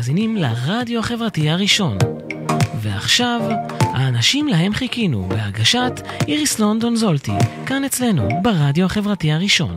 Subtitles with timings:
[0.00, 1.98] מאזינים לרדיו החברתי הראשון.
[2.82, 3.40] ועכשיו,
[3.80, 5.92] האנשים להם חיכינו, בהגשת
[6.28, 7.32] איריס לונדון זולטי,
[7.66, 9.76] כאן אצלנו, ברדיו החברתי הראשון.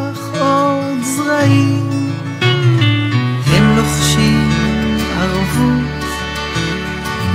[0.41, 1.89] עוד זרעים.
[3.47, 4.49] הם לוחשים
[5.19, 6.05] ערבות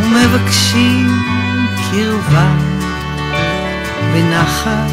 [0.00, 1.22] ומבקשים
[1.90, 2.48] קרבה.
[4.12, 4.92] בנחת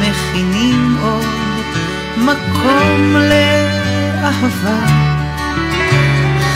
[0.00, 1.24] מכינים עוד
[2.16, 4.86] מקום לאהבה.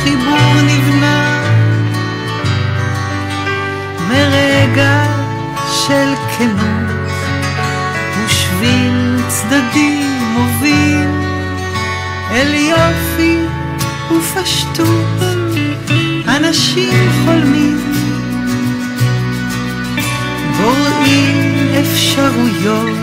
[0.03, 1.43] חיבור נבנה
[4.09, 5.05] מרגע
[5.87, 6.99] של כנות.
[8.27, 10.08] ושביל צדדי
[10.39, 11.09] מוביל
[12.31, 13.39] אל יופי
[14.11, 15.23] ופשטות
[16.29, 17.79] אנשים חולמים.
[20.57, 22.99] בוראים אפשרויות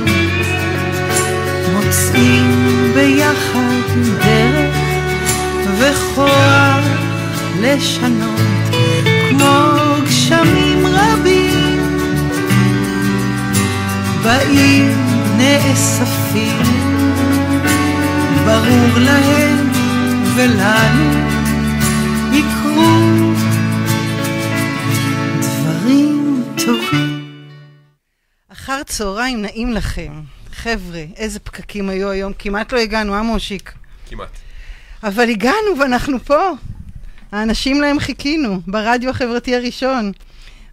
[1.74, 3.82] מוצאים ביחד
[4.26, 4.76] דרך
[5.80, 6.86] וכוח
[7.62, 8.40] לשנות
[9.30, 11.66] כמו גשמים רבים.
[14.24, 14.92] באים
[15.38, 16.75] נאספים,
[18.56, 19.72] ברור להם
[20.36, 21.12] ולנו
[22.34, 23.34] יקרו
[25.40, 27.36] דברים טובים.
[28.50, 30.22] אחר צהריים נעים לכם.
[30.54, 33.74] חבר'ה, איזה פקקים היו היום, כמעט לא הגענו, אה מושיק?
[34.10, 34.30] כמעט.
[35.04, 36.52] אבל הגענו ואנחנו פה.
[37.32, 40.12] האנשים להם חיכינו, ברדיו החברתי הראשון.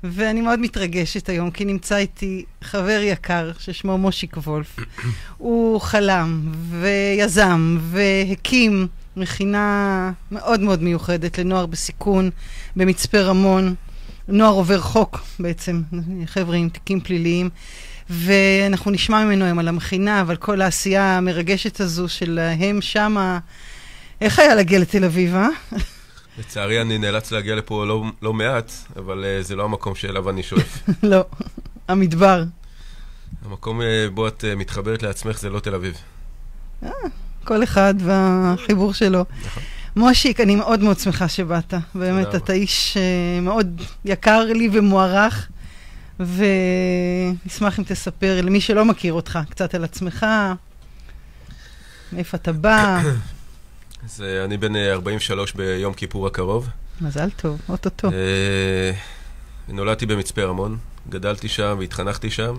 [0.04, 4.76] ואני מאוד מתרגשת היום, כי נמצא איתי חבר יקר ששמו מושיק וולף.
[5.38, 8.86] הוא חלם ויזם והקים
[9.16, 12.30] מכינה מאוד מאוד מיוחדת לנוער בסיכון
[12.76, 13.74] במצפה רמון.
[14.28, 15.82] נוער עובר חוק בעצם,
[16.26, 17.50] חבר'ה עם תיקים פליליים.
[18.10, 23.38] ואנחנו נשמע ממנו היום על המכינה ועל כל העשייה המרגשת הזו שלהם שמה.
[24.20, 25.48] איך היה להגיע לתל אביב, אה?
[26.38, 30.42] לצערי אני נאלץ להגיע לפה לא, לא מעט, אבל uh, זה לא המקום שאליו אני
[30.42, 30.78] שואף.
[31.02, 31.24] לא,
[31.88, 32.44] המדבר.
[33.44, 33.84] המקום uh,
[34.14, 35.96] בו את uh, מתחברת לעצמך זה לא תל אביב.
[36.82, 36.90] אה,
[37.44, 39.24] כל אחד והחיבור שלו.
[39.44, 39.62] נכון.
[39.96, 41.74] מושיק, אני מאוד מאוד שמחה שבאת.
[41.94, 45.48] באמת, אתה איש uh, מאוד יקר לי ומוערך,
[46.20, 50.26] ונשמח אם תספר למי שלא מכיר אותך קצת על עצמך,
[52.12, 53.02] מאיפה אתה בא.
[54.04, 56.68] אז uh, אני בן uh, 43 ביום כיפור הקרוב.
[57.00, 58.08] מזל טוב, אוטוטו.
[58.08, 58.12] Uh,
[59.68, 62.54] נולדתי במצפה רמון, גדלתי שם והתחנכתי שם,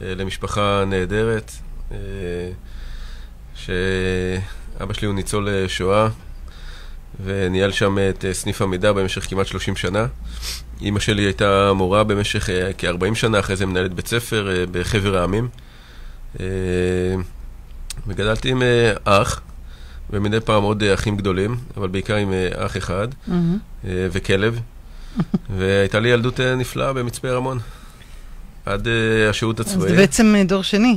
[0.00, 1.52] למשפחה נהדרת,
[3.54, 6.08] שאבא שלי הוא ניצול שואה,
[7.24, 10.06] וניהל שם את סניף המידע במשך כמעט 30 שנה.
[10.80, 15.48] אימא שלי הייתה מורה במשך uh, כ-40 שנה, אחרי זה מנהלת בית ספר בחבר העמים.
[18.06, 18.62] וגדלתי עם
[19.04, 19.40] אח.
[20.10, 23.84] ומדי פעם עוד אחים גדולים, אבל בעיקר עם אח אחד, mm-hmm.
[23.84, 24.60] וכלב.
[25.56, 27.58] והייתה לי ילדות נפלאה במצפה רמון,
[28.66, 28.88] עד
[29.30, 29.84] השירות הצבאי.
[29.84, 30.96] אז זה בעצם דור שני.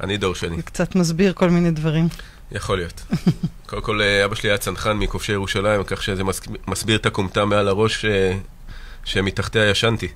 [0.00, 0.56] אני דור שני.
[0.56, 2.08] זה קצת מסביר כל מיני דברים.
[2.52, 3.02] יכול להיות.
[3.68, 6.22] קודם כל, אבא שלי היה צנחן מכובשי ירושלים, כך שזה
[6.68, 8.04] מסביר את הכומתה מעל הראש
[9.04, 10.08] שמתחתיה ישנתי.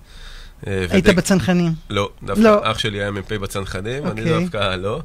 [0.66, 1.72] היית בצנחנים?
[1.90, 2.70] לא, דווקא לא.
[2.70, 4.10] אח שלי היה מ"פ בצנחנים, okay.
[4.10, 4.40] אני אוקיי.
[4.40, 5.02] דווקא לא,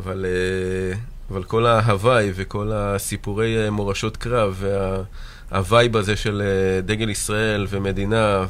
[0.00, 0.24] אבל...
[1.32, 4.64] אבל כל ההוואי וכל הסיפורי מורשות קרב
[5.50, 6.42] והווייב הזה של
[6.84, 8.44] דגל ישראל ומדינה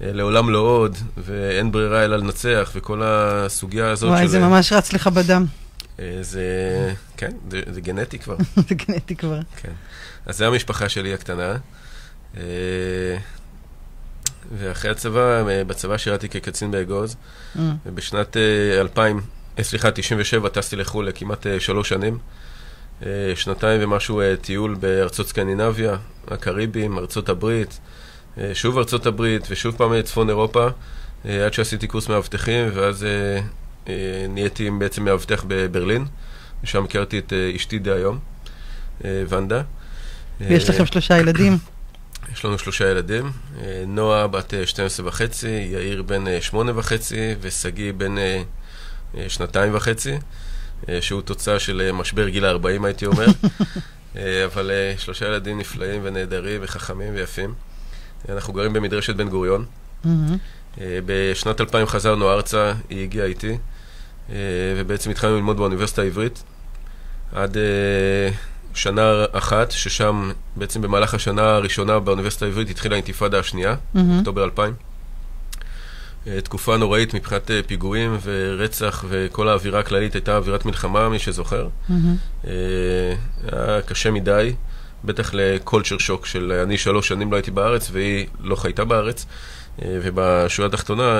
[0.00, 4.24] ולעולם לא עוד ואין ברירה אלא לנצח וכל הסוגיה הזאת וואי, של...
[4.24, 5.44] וואי, זה ממש רץ לך בדם.
[6.20, 8.36] זה, כן, זה, זה גנטי כבר.
[8.68, 9.40] זה גנטי כבר.
[9.56, 9.72] כן.
[10.26, 11.56] אז זו המשפחה שלי הקטנה.
[14.58, 17.16] ואחרי הצבא, בצבא שירתי כקצין באגוז,
[17.56, 17.58] mm.
[17.86, 18.36] ובשנת
[18.80, 19.20] 2000
[19.62, 22.18] סליחה, 97 טסתי לחו"ל לכמעט שלוש שנים.
[23.34, 25.96] שנתיים ומשהו טיול בארצות סקנדינביה,
[26.28, 27.80] הקריבים, ארצות הברית,
[28.52, 30.68] שוב ארצות הברית ושוב פעם צפון אירופה,
[31.24, 33.06] עד שעשיתי קורס מאבטחים, ואז
[34.28, 36.06] נהייתי בעצם מאבטח בברלין,
[36.64, 38.18] ושם הכרתי את אשתי דהיום,
[39.04, 39.62] ונדה.
[40.40, 41.58] ויש לכם שלושה ילדים?
[42.32, 43.32] יש לנו שלושה ילדים,
[43.86, 48.14] נועה בת 12 וחצי, יאיר בן 8 וחצי ושגיא בן
[49.28, 50.18] שנתיים וחצי,
[51.00, 53.26] שהוא תוצאה של משבר גיל ה-40 הייתי אומר,
[54.46, 57.54] אבל שלושה ילדים נפלאים ונהדרים וחכמים ויפים.
[58.28, 59.64] אנחנו גרים במדרשת בן גוריון.
[60.78, 63.58] בשנת 2000 חזרנו ארצה, היא הגיעה איתי,
[64.76, 66.42] ובעצם התחלנו ללמוד באוניברסיטה העברית
[67.32, 67.56] עד
[68.74, 73.74] שנה אחת, ששם בעצם במהלך השנה הראשונה באוניברסיטה העברית התחילה האינתיפאדה השנייה.
[74.16, 74.74] אוקטובר 2000.
[76.26, 81.68] אה, תקופה נוראית מבחינת אה, פיגועים ורצח, וכל האווירה הכללית הייתה אווירת מלחמה, מי שזוכר.
[81.68, 81.92] Mm-hmm.
[83.52, 84.54] היה קשה מדי,
[85.04, 89.26] בטח לקולצ'ר שוק של אני שלוש שנים לא הייתי בארץ והיא לא חייתה בארץ.
[89.78, 91.18] ובשורה התחתונה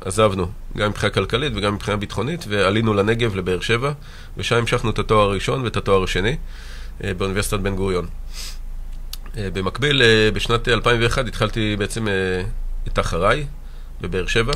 [0.00, 0.46] עזבנו,
[0.76, 3.92] גם מבחינה כלכלית וגם מבחינה ביטחונית, ועלינו לנגב, לבאר שבע,
[4.36, 6.36] ושם המשכנו את התואר הראשון ואת התואר השני.
[7.04, 8.06] אה, באוניברסיטת בן גוריון.
[9.36, 12.06] אה, במקביל, אה, בשנת 2001 התחלתי בעצם
[12.88, 13.46] את אחריי
[14.00, 14.52] בבאר שבע.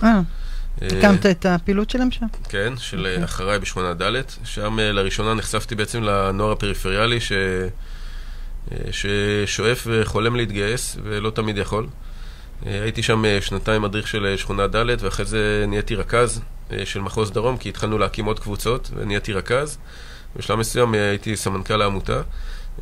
[0.82, 2.26] הקמת את הפעילות שלהם שם?
[2.48, 3.08] כן, של okay.
[3.08, 3.24] אוקיי.
[3.24, 7.32] אחריי בשכונה ד', שם לראשונה נחשפתי בעצם לנוער הפריפריאלי ש...
[8.90, 11.86] ששואף וחולם להתגייס ולא תמיד יכול.
[12.66, 16.40] הייתי שם שנתיים מדריך של שכונה ד' ואחרי זה נהייתי רכז
[16.84, 19.78] של מחוז דרום כי התחלנו להקים עוד קבוצות ונהייתי רכז.
[20.36, 22.22] בשלב מסוים אה, הייתי סמנכ"ל העמותה, אה,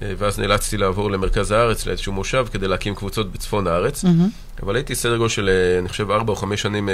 [0.00, 4.04] ואז נאלצתי לעבור למרכז הארץ, לאיזשהו מושב, כדי להקים קבוצות בצפון הארץ.
[4.04, 4.62] Mm-hmm.
[4.62, 6.88] אבל הייתי סדר גודל של, אה, אני חושב, ארבע או חמש שנים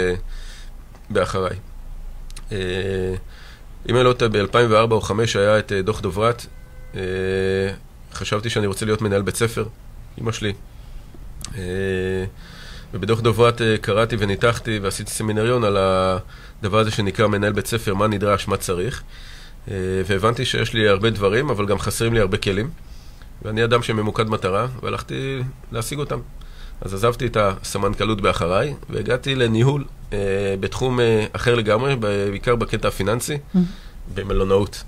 [1.11, 1.57] באחריי.
[3.89, 6.47] אם אני לא טועה, ב-2004 או 2005 היה את דוח דוברת.
[8.13, 9.65] חשבתי שאני רוצה להיות מנהל בית ספר,
[10.21, 10.53] אמא שלי.
[12.95, 18.49] ובדוח דוברת קראתי וניתחתי ועשיתי סמינריון על הדבר הזה שנקרא מנהל בית ספר, מה נדרש,
[18.49, 19.03] מה צריך.
[19.71, 19.75] אה,
[20.07, 22.71] והבנתי שיש לי הרבה דברים, אבל גם חסרים לי הרבה כלים.
[23.45, 25.43] ואני אדם שממוקד מטרה, והלכתי
[25.73, 26.19] להשיג אותם.
[26.81, 30.19] אז עזבתי את הסמנכ"לות באחריי, והגעתי לניהול אה,
[30.61, 33.59] בתחום אה, אחר לגמרי, בעיקר בקטע הפיננסי, mm-hmm.
[34.15, 34.83] במלונאות.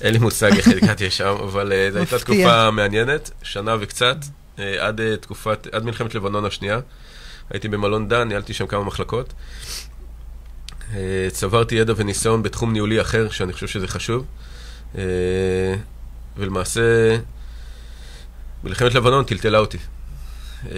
[0.00, 4.16] אין לי מושג איך הגעתי לשם, אבל אה, זו הייתה תקופה מעניינת, שנה וקצת,
[4.58, 6.80] אה, עד, אה, תקופת, עד מלחמת לבנון השנייה.
[7.50, 9.32] הייתי במלון דן, ניהלתי שם כמה מחלקות.
[10.94, 14.24] אה, צברתי ידע וניסיון בתחום ניהולי אחר, שאני חושב שזה חשוב.
[14.98, 15.02] אה,
[16.36, 17.16] ולמעשה,
[18.64, 19.78] מלחמת לבנון טלטלה אותי.
[20.70, 20.76] אה,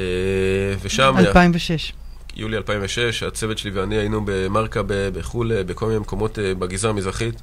[0.82, 1.14] ושם...
[1.18, 1.92] 2006.
[2.36, 7.42] יולי 2006, הצוות שלי ואני היינו במרקה בחו"ל, בכל מיני מקומות בגזרה המזרחית.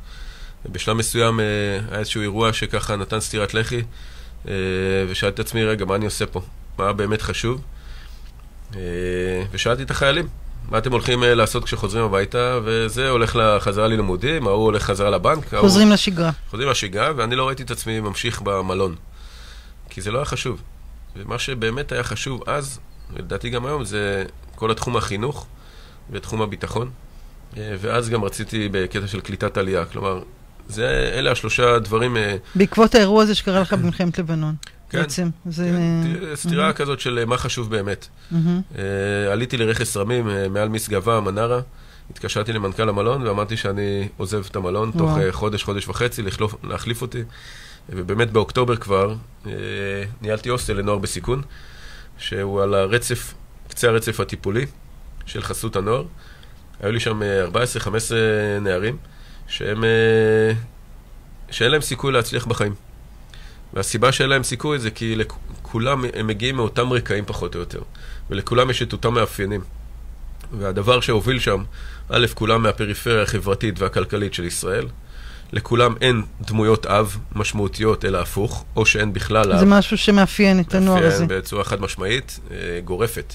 [0.72, 3.81] בשלב מסוים היה איזשהו אירוע שככה נתן סטירת לחי,
[5.10, 6.42] ושאלתי את עצמי, רגע, מה אני עושה פה?
[6.78, 7.62] מה באמת חשוב?
[9.51, 10.28] ושאלתי את החיילים,
[10.69, 15.54] מה אתם הולכים אה, לעשות כשחוזרים הביתה, וזה הולך לחזרה ללימודים, ההוא הולך חזרה לבנק.
[15.56, 15.94] חוזרים ההוא...
[15.94, 16.31] לשגרה.
[16.50, 18.96] חוזרים לשגרה, ואני לא ראיתי את עצמי ממשיך במלון.
[19.94, 20.62] כי זה לא היה חשוב.
[21.16, 22.80] ומה שבאמת היה חשוב אז,
[23.13, 24.25] ולדעתי גם היום, זה
[24.56, 25.48] כל התחום החינוך
[26.12, 26.90] ותחום הביטחון.
[27.57, 29.86] אה, ואז גם רציתי בקטע של קליטת עלייה.
[29.86, 30.22] כלומר,
[30.68, 32.18] זה, אלה השלושה דברים...
[32.18, 34.56] אה, בעקבות האירוע הזה שקרה לך במלחמת לבנון.
[34.90, 35.30] כן, בעצם.
[35.45, 35.72] זה...
[36.04, 36.74] כן, סתירה mm-hmm.
[36.74, 38.07] כזאת של מה חשוב באמת.
[38.07, 38.36] Mm-hmm.
[38.74, 38.78] Uh,
[39.31, 41.60] עליתי לרכס רמים uh, מעל משגבה, מנרה,
[42.10, 45.08] התקשרתי למנכ"ל המלון ואמרתי שאני עוזב את המלון וואו.
[45.08, 47.24] תוך uh, חודש, חודש וחצי, לחלוף, להחליף אותי.
[47.90, 49.48] ובאמת באוקטובר כבר uh,
[50.22, 51.42] ניהלתי הוסטל לנוער בסיכון,
[52.18, 53.34] שהוא על הרצף,
[53.68, 54.66] קצה הרצף הטיפולי
[55.25, 56.06] של חסות הנוער.
[56.82, 57.22] היו לי שם
[57.82, 57.88] 14-15
[58.62, 58.98] נערים
[59.48, 59.84] שהם,
[61.52, 62.75] שאין להם סיכוי להצליח בחיים.
[63.74, 67.82] והסיבה שאין להם סיכוי זה כי לכולם, הם מגיעים מאותם רקעים פחות או יותר,
[68.30, 69.62] ולכולם יש את אותם מאפיינים.
[70.60, 71.63] והדבר שהוביל שם,
[72.10, 74.88] א', כולם מהפריפריה החברתית והכלכלית של ישראל,
[75.53, 79.60] לכולם אין דמויות אב משמעותיות, אלא הפוך, או שאין בכלל אב.
[79.60, 81.22] זה משהו שמאפיין את הנוער הזה.
[81.22, 83.33] מאפיין בצורה חד משמעית, אה, גורפת.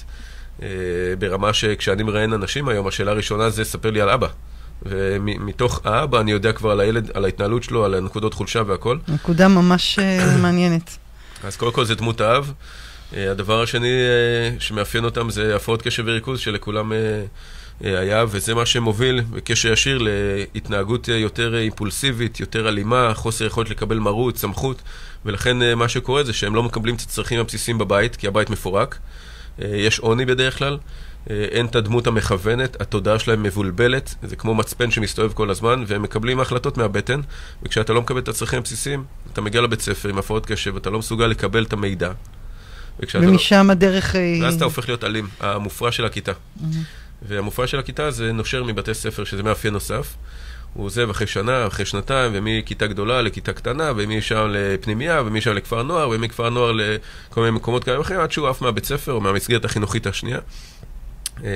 [0.61, 0.67] אה,
[1.19, 4.27] ברמה שכשאני מראיין אנשים היום, השאלה הראשונה זה, ספר לי על אבא.
[4.85, 8.97] ומתוך האבא אני יודע כבר על הילד, על ההתנהלות שלו, על הנקודות חולשה והכל.
[9.07, 10.97] נקודה ממש אה, מעניינת.
[11.43, 12.53] אז קודם כל זה דמות האב.
[13.13, 13.89] הדבר השני
[14.59, 16.91] שמאפיין אותם זה הפרעות קשב וריכוז שלכולם
[17.81, 24.37] היה, וזה מה שמוביל בקשר ישיר להתנהגות יותר אימפולסיבית, יותר אלימה, חוסר יכולת לקבל מרות,
[24.37, 24.81] סמכות,
[25.25, 28.97] ולכן מה שקורה זה שהם לא מקבלים את הצרכים הבסיסיים בבית, כי הבית מפורק.
[29.59, 30.77] יש עוני בדרך כלל.
[31.29, 36.01] אה, אין את הדמות המכוונת, התודעה שלהם מבולבלת, זה כמו מצפן שמסתובב כל הזמן, והם
[36.01, 37.21] מקבלים החלטות מהבטן,
[37.63, 40.99] וכשאתה לא מקבל את הצרכים הבסיסיים, אתה מגיע לבית ספר עם הפרעות קשב, אתה לא
[40.99, 42.11] מסוגל לקבל את המידע.
[43.13, 43.71] ומשם לא...
[43.71, 44.15] הדרך...
[44.41, 46.31] ואז אתה הופך להיות אלים, המופרע של הכיתה.
[46.31, 46.63] Mm-hmm.
[47.21, 50.15] והמופרע של הכיתה זה נושר מבתי ספר, שזה מאפיין נוסף.
[50.73, 56.09] הוא עוזב אחרי שנה, אחרי שנתיים, ומכיתה גדולה לכיתה קטנה, ומשם לפנימייה, ומשם לכפר נוער,
[56.09, 60.07] ומכפר נוער לכל מיני מקומות כאלה ואחרים, עד שהוא עף מהבית ספר או מהמסגרת החינוכית
[60.07, 60.39] השנייה.
[61.43, 61.49] אה,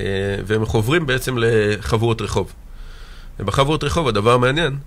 [0.46, 2.52] והם חוברים בעצם לחבורות רחוב.
[3.40, 4.78] ובחבורות רחוב הדבר המעניין,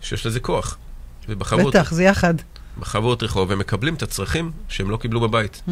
[0.00, 0.78] שיש לזה כוח.
[1.28, 1.74] ובחברות...
[1.76, 2.34] בטח, זה יחד.
[2.80, 5.62] בחברות רחוב הם מקבלים את הצרכים שהם לא קיבלו בבית.
[5.68, 5.70] Mm.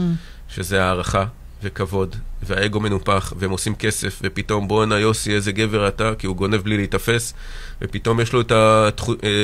[0.49, 1.25] שזה הערכה
[1.63, 6.57] וכבוד, והאגו מנופח, והם עושים כסף, ופתאום בואנה יוסי איזה גבר אתה, כי הוא גונב
[6.57, 7.35] בלי להיתפס,
[7.83, 8.53] ופתאום יש לו את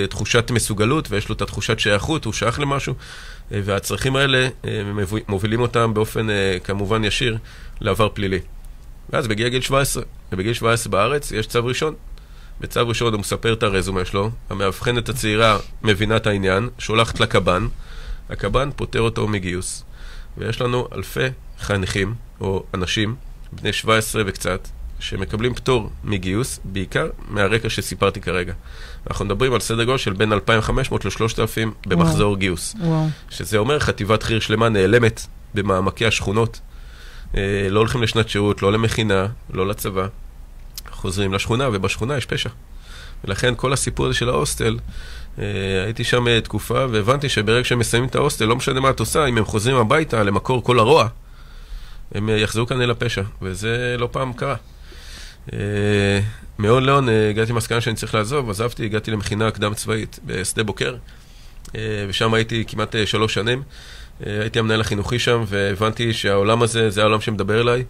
[0.05, 2.95] התחושת אה, מסוגלות, ויש לו את התחושת שייכות, הוא שייך למשהו,
[3.53, 4.83] אה, והצרכים האלה אה,
[5.29, 6.27] מובילים אותם באופן
[6.65, 7.39] כמובן ישיר
[7.81, 8.41] לעבר פלילי.
[9.11, 10.03] ואז בגיל גיל 17,
[10.33, 11.95] ובגיל 17 בארץ יש צו ראשון.
[12.61, 17.67] בצו ראשון הוא מספר את הרזומה שלו, המאבחנת הצעירה מבינה את העניין, שולחת לקב"ן,
[18.31, 19.85] הקב"ן פוטר אותו מגיוס.
[20.39, 21.27] ויש לנו אלפי
[21.63, 23.15] חניכים, או אנשים,
[23.53, 24.69] בני 17 וקצת,
[25.01, 28.53] שמקבלים פטור מגיוס, בעיקר מהרקע שסיפרתי כרגע.
[29.07, 32.37] אנחנו מדברים על סדר גודל של בין 2,500 ל-3,000 במחזור וואו.
[32.37, 32.77] גיוס.
[32.81, 33.07] וואו.
[33.31, 36.61] שזה אומר חטיבת חי"ר שלמה נעלמת במעמקי השכונות.
[37.37, 40.07] אה, לא הולכים לשנת שירות, לא למכינה, לא לצבא.
[40.91, 42.51] חוזרים לשכונה, ובשכונה יש פשע.
[43.25, 44.79] ולכן כל הסיפור הזה של ההוסטל,
[45.39, 45.45] אה,
[45.85, 49.27] הייתי שם אה, תקופה, והבנתי שברגע שהם מסיימים את ההוסטל, לא משנה מה את עושה,
[49.27, 51.09] אם הם חוזרים הביתה למקור כל הרוע,
[52.15, 54.57] הם אה, יחזרו כאן אל הפשע, וזה לא פעם קרה.
[56.59, 60.97] מהון להון הגעתי למסקנה שאני צריך לעזוב, עזבתי, הגעתי למכינה קדם צבאית בשדה בוקר,
[62.09, 63.63] ושם הייתי כמעט שלוש שנים.
[64.21, 67.85] הייתי המנהל החינוכי שם, והבנתי שהעולם הזה, זה העולם שמדבר אליי.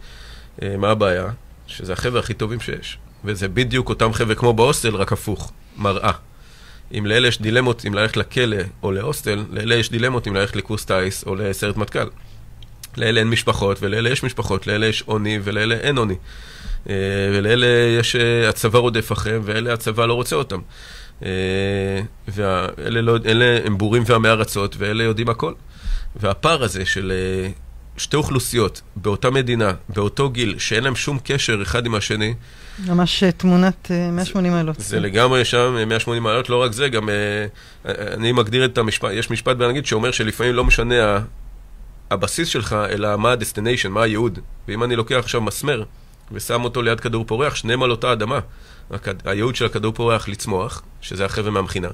[0.78, 1.26] מה הבעיה?
[1.66, 2.98] שזה החבר'ה הכי טובים שיש.
[3.24, 6.12] וזה בדיוק אותם חבר'ה כמו בהוסטל, רק הפוך, מראה.
[6.98, 10.84] אם לאלה יש דילמות אם ללכת לכלא או להוסטל, לאלה יש דילמות אם ללכת לקורס
[10.84, 12.08] טיס או לסיירת מטכ"ל.
[12.96, 16.14] לאלה אין משפחות, ולאלה יש משפחות, לאלה יש עוני ולאלה אין עוני.
[16.88, 16.94] אה,
[17.32, 17.66] ולאלה
[17.98, 20.60] יש, אה, הצבא רודף אחריהם, ואלה הצבא לא רוצה אותם.
[21.24, 21.30] אה,
[22.28, 25.52] ואלה לא, אלה הם בורים ועמי ארצות, ואלה יודעים הכל.
[26.16, 27.12] והפער הזה של
[27.96, 32.34] שתי אוכלוסיות באותה מדינה, באותו גיל, שאין להם שום קשר אחד עם השני.
[32.86, 34.76] ממש תמונת 180 אה, מעלות.
[34.76, 37.08] זה, זה לגמרי שם 180 מעלות, לא רק זה, גם
[37.84, 41.18] אני מגדיר את המשפט, יש משפט באנגלית שאומר שלפעמים לא משנה
[42.12, 44.38] הבסיס שלך, אלא מה ה-destination, מה הייעוד.
[44.68, 45.82] ואם אני לוקח עכשיו מסמר
[46.32, 48.38] ושם אותו ליד כדור פורח, שניהם על אותה אדמה.
[49.24, 51.88] הייעוד של הכדור פורח לצמוח, שזה החבר'ה מהמכינה,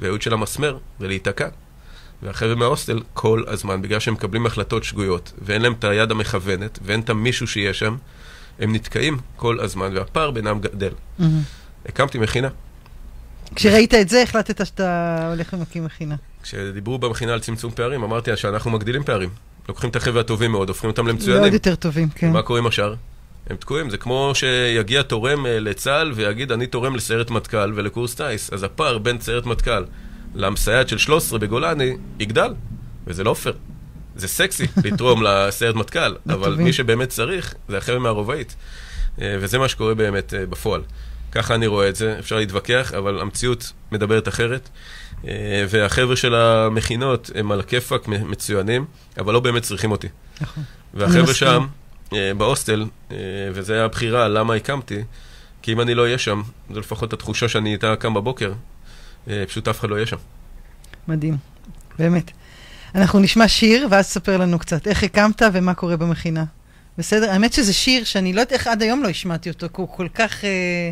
[0.00, 1.48] והייעוד של המסמר זה להיתקע.
[2.22, 7.00] והחבר'ה מההוסטל כל הזמן, בגלל שהם מקבלים החלטות שגויות, ואין להם את היד המכוונת, ואין
[7.00, 7.96] את המישהו שיהיה שם,
[8.58, 10.92] הם נתקעים כל הזמן, והפער בינם גדל.
[11.20, 11.24] Mm-hmm.
[11.86, 12.48] הקמתי מכינה.
[13.54, 16.14] כשראית את זה, החלטת שאתה הולך ומקים מכינה.
[16.42, 19.30] כשדיברו במכינה על צמצום פערים, אמרתי שאנחנו מגדילים פערים.
[19.68, 21.40] לוקחים את החבר'ה הטובים מאוד, הופכים אותם למצוינים.
[21.40, 22.28] מאוד יותר טובים, כן.
[22.30, 22.94] ומה קורה עם השאר?
[23.50, 28.52] הם תקועים, זה כמו שיגיע תורם אה, לצה"ל ויגיד, אני תורם לסיירת מטכ"ל ולקורס טיס.
[28.52, 29.84] אז הפער בין סיירת מטכ"ל
[30.34, 32.54] למסייעת של 13 בגולני, יגדל,
[33.06, 33.54] וזה לא פייר.
[34.16, 38.56] זה סקסי לתרום לסיירת מטכ"ל, אבל מי שבאמת צריך, זה החבר'ה מהרובעית.
[39.20, 40.80] אה, וזה מה שקורה באמת אה, בפועל.
[41.32, 44.68] ככה אני רואה את זה, אפשר להתווכח, אבל המציאות מדברת אחרת.
[45.28, 48.84] אה, והחבר'ה של המכינות הם על הכיפאק מצוינים,
[49.18, 50.08] אבל לא באמת צריכים אותי.
[50.40, 50.64] נכון.
[50.94, 51.66] והחבר'ה שם,
[52.36, 52.84] בהוסטל,
[53.52, 55.02] וזו הייתה הבחירה למה הקמתי,
[55.62, 58.52] כי אם אני לא אהיה שם, זו לפחות התחושה שאני איתה קם בבוקר,
[59.28, 60.16] אה, פשוט אף אחד לא יהיה שם.
[61.08, 61.36] מדהים,
[61.98, 62.30] באמת.
[62.94, 66.44] אנחנו נשמע שיר, ואז תספר לנו קצת איך הקמת ומה קורה במכינה.
[66.98, 67.30] בסדר?
[67.30, 70.08] האמת שזה שיר שאני לא יודעת איך עד היום לא השמעתי אותו, כי הוא כל
[70.14, 70.90] כך, אה,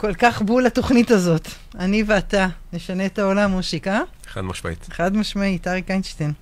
[0.00, 1.48] כל כך בול לתוכנית הזאת.
[1.78, 4.00] אני ואתה נשנה את העולם, מושיק, אה?
[4.26, 4.86] חד משמעית.
[4.90, 6.32] חד משמעית, אריק איינשטיין.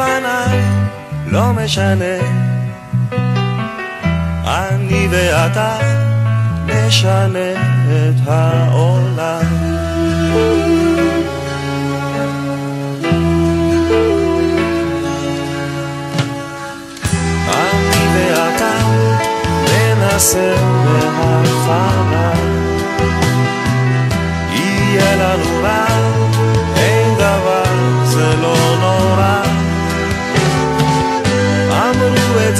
[0.00, 0.60] לפניי,
[1.26, 2.16] לא משנה.
[4.46, 5.78] אני ואתה
[6.66, 7.52] נשנה
[7.88, 9.42] את העולם.
[17.48, 18.72] אני ואתה
[19.64, 20.54] ננסה
[20.84, 22.32] בהפעלה,
[24.52, 25.89] יהיה לנו רע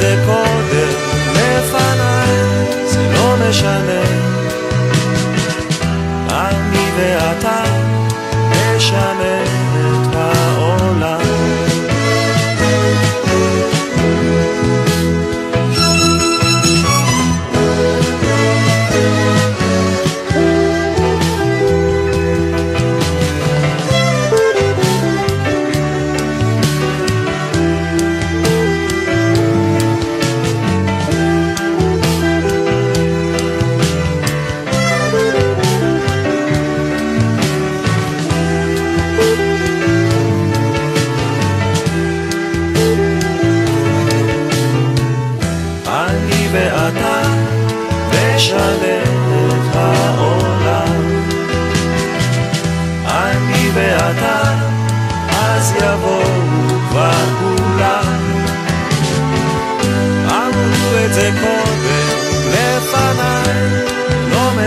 [0.00, 0.92] זה קודם
[1.32, 2.28] לפניי,
[2.86, 4.02] זה לא משנה.
[6.30, 7.62] אני ואתה
[8.50, 9.44] נשנה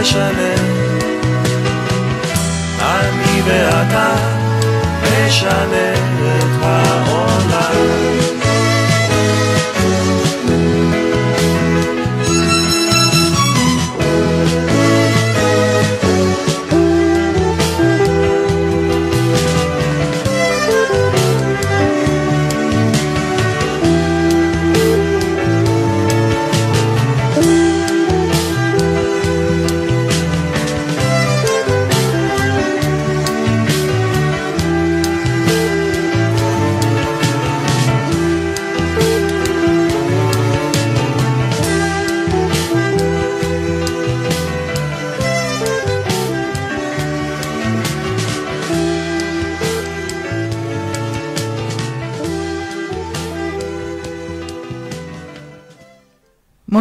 [0.04, 0.54] משנה.
[2.82, 4.16] אני ואתה
[5.04, 6.93] נשנה את העולם.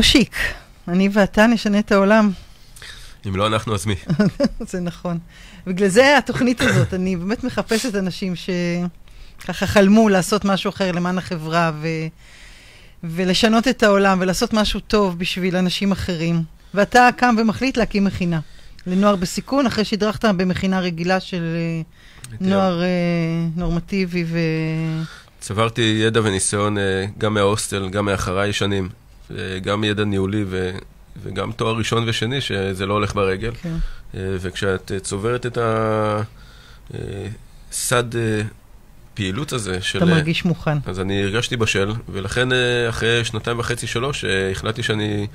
[0.03, 0.37] מושיק,
[0.89, 2.31] אני ואתה נשנה את העולם.
[3.29, 3.95] אם לא אנחנו, אז מי?
[4.71, 5.19] זה נכון.
[5.67, 11.73] בגלל זה התוכנית הזאת, אני באמת מחפשת אנשים שככה חלמו לעשות משהו אחר למען החברה
[11.75, 11.87] ו...
[13.05, 16.43] ולשנות את העולם ולעשות משהו טוב בשביל אנשים אחרים.
[16.75, 18.41] ואתה קם ומחליט להקים מכינה
[18.87, 21.83] לנוער בסיכון, אחרי שהדרכת במכינה רגילה של אה,
[22.41, 22.87] נוער אה,
[23.57, 24.39] נורמטיבי ו...
[25.41, 29.02] צברתי ידע וניסיון אה, גם מההוסטל, גם מאחריי ישנים, אה,
[29.63, 30.71] גם ידע ניהולי ו...
[31.23, 33.51] וגם תואר ראשון ושני, שזה לא הולך ברגל.
[33.63, 33.75] כן.
[34.15, 35.59] אה, וכשאת אה, צוברת את
[37.73, 38.43] הסד אה,
[39.15, 39.99] פעילות הזה של...
[39.99, 40.79] אתה מרגיש מוכן.
[40.87, 45.27] אז אני הרגשתי בשל, ולכן אה, אחרי שנתיים וחצי, שלוש, אה, החלטתי שאני,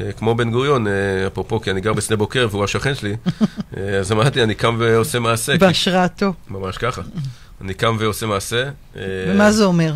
[0.00, 0.92] אה, כמו בן גוריון, אה,
[1.26, 3.16] אפרופו, כי אני גר בשדה בוקר והוא השכן שלי,
[3.76, 5.52] אה, אז אמרתי, אני קם ועושה מעשה.
[5.52, 6.32] כי- בהשראתו.
[6.48, 7.02] ממש ככה.
[7.60, 8.62] אני קם ועושה מעשה.
[8.96, 9.94] אה, ומה זה אומר?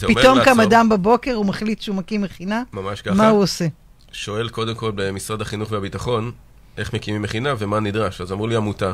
[0.00, 0.60] פתאום קם.
[0.60, 3.14] אדם בבוקר, הוא מחליט שהוא מקים מכינה, ממש ככה.
[3.14, 3.66] מה הוא עושה?
[4.12, 6.32] שואל קודם כל במשרד החינוך והביטחון,
[6.78, 8.20] איך מקימים מכינה ומה נדרש.
[8.20, 8.92] אז אמרו לי עמותה,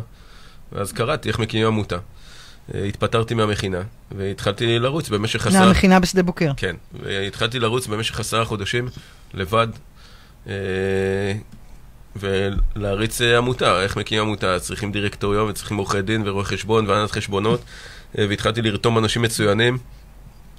[0.73, 1.99] ואז קראתי איך מקימים עמותה.
[2.75, 3.81] אה, התפטרתי מהמכינה,
[4.17, 5.67] והתחלתי לרוץ במשך עשרה...
[5.67, 6.53] מהמכינה בשדה בוקר.
[6.57, 8.89] כן, והתחלתי לרוץ במשך עשרה חודשים
[9.35, 9.69] לבד,
[10.47, 10.53] אה,
[12.17, 17.61] ולהריץ אה, עמותה, איך מקימים עמותה, צריכים דירקטוריון וצריכים עורכי דין ורואי חשבון והנהלת חשבונות,
[18.15, 19.79] והתחלתי לרתום אנשים מצוינים,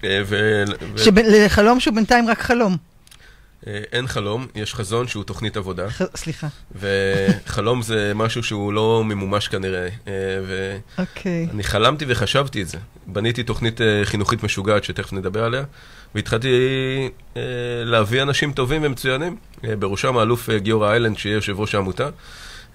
[0.03, 0.23] ו...
[0.25, 0.63] ו-
[1.15, 2.77] לחלום שהוא בינתיים רק חלום.
[3.67, 6.47] אה, אין חלום, יש חזון שהוא תוכנית עבודה, ח- סליחה.
[6.75, 10.13] וחלום זה משהו שהוא לא ממומש כנראה, אה,
[10.97, 11.45] אוקיי.
[11.49, 12.77] ואני חלמתי וחשבתי את זה.
[13.07, 15.63] בניתי תוכנית אה, חינוכית משוגעת שתכף נדבר עליה,
[16.15, 16.49] והתחלתי
[17.37, 17.41] אה,
[17.85, 19.35] להביא אנשים טובים ומצוינים,
[19.65, 22.09] אה, בראשם האלוף אה, גיורא איילנד, שיהיה יושב ראש העמותה.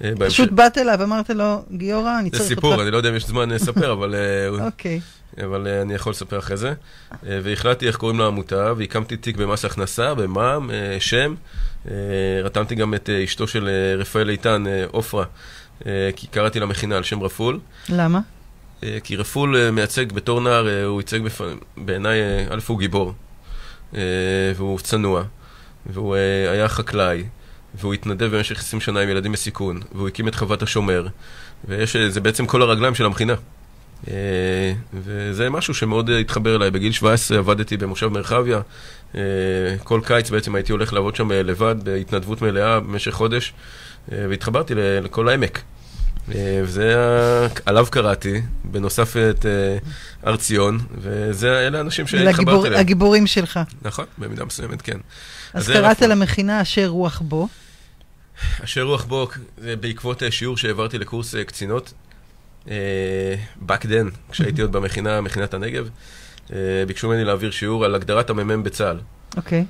[0.04, 2.82] אה, פשוט באת אליו, אמרת לו, גיורא, אני זה צריך סיפור, אותך.
[2.82, 4.14] אני לא יודע אם יש זמן לספר, אבל...
[4.14, 5.00] אה, אוקיי.
[5.44, 6.72] אבל uh, אני יכול לספר אחרי זה.
[7.12, 11.34] Uh, והחלטתי איך קוראים לעמותה, והקמתי תיק במס הכנסה, במע"מ, uh, שם.
[12.44, 13.68] רתמתי גם את אשתו של
[13.98, 15.24] רפאל איתן, עופרה,
[16.16, 17.60] כי קראתי לה מכינה על שם רפול.
[17.88, 18.20] למה?
[19.04, 21.40] כי רפול מייצג בתור נער, הוא ייצג בפ...
[21.76, 22.20] בעיניי,
[22.50, 23.12] א' הוא גיבור,
[24.56, 25.22] והוא צנוע,
[25.86, 26.14] והוא
[26.52, 27.24] היה חקלאי,
[27.74, 31.06] והוא התנדב במשך 20 שנה עם ילדים בסיכון, והוא הקים את חוות השומר,
[31.64, 33.34] וזה בעצם כל הרגליים של המכינה.
[34.08, 36.70] אה, וזה משהו שמאוד התחבר אליי.
[36.70, 38.60] בגיל 17 עבדתי במושב מרחביה.
[39.14, 39.20] אה,
[39.84, 43.52] כל קיץ בעצם הייתי הולך לעבוד שם אה, לבד, בהתנדבות מלאה במשך חודש,
[44.08, 45.62] והתחברתי לכל העמק.
[46.28, 46.94] וזה,
[47.66, 49.46] עליו קראתי, בנוסף את
[50.22, 52.80] הר ציון, ואלה האנשים שהתחברתי אליהם.
[52.80, 53.60] הגיבורים שלך.
[53.82, 54.98] נכון, במידה מסוימת, כן.
[55.54, 57.48] אז קראת למכינה אשר רוח בו.
[58.64, 61.92] אשר רוח בו, זה בעקבות שיעור שהעברתי לקורס קצינות.
[63.66, 65.88] Back then, כשהייתי עוד במכינה, מכינת הנגב,
[66.86, 68.98] ביקשו ממני להעביר שיעור על הגדרת המ"מ בצה"ל.
[69.36, 69.64] אוקיי.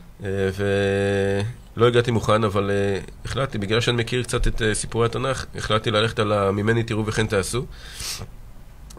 [1.76, 2.70] ולא הגעתי מוכן, אבל
[3.24, 7.66] החלטתי, בגלל שאני מכיר קצת את סיפורי התנ"ך, החלטתי ללכת על הממני תראו וכן תעשו.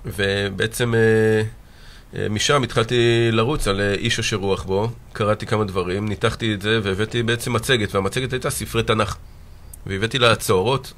[0.06, 0.94] ובעצם
[2.30, 7.24] משם התחלתי לרוץ על איש אשר רוח בו, קראתי כמה דברים, ניתחתי את זה והבאתי
[7.24, 9.16] בעצם מצגת, והמצגת הייתה ספרי תנ"ך.
[9.86, 10.94] והבאתי לצהרות,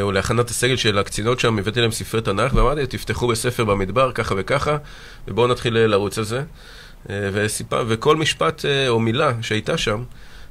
[0.00, 4.34] או להכנת הסגל של הקצינות שם, הבאתי להם ספרי תנ"ך, ואמרתי, תפתחו בספר במדבר, ככה
[4.38, 4.76] וככה,
[5.28, 6.42] ובואו נתחיל לרוץ על זה.
[7.08, 10.02] וסיפר, וכל משפט או מילה שהייתה שם,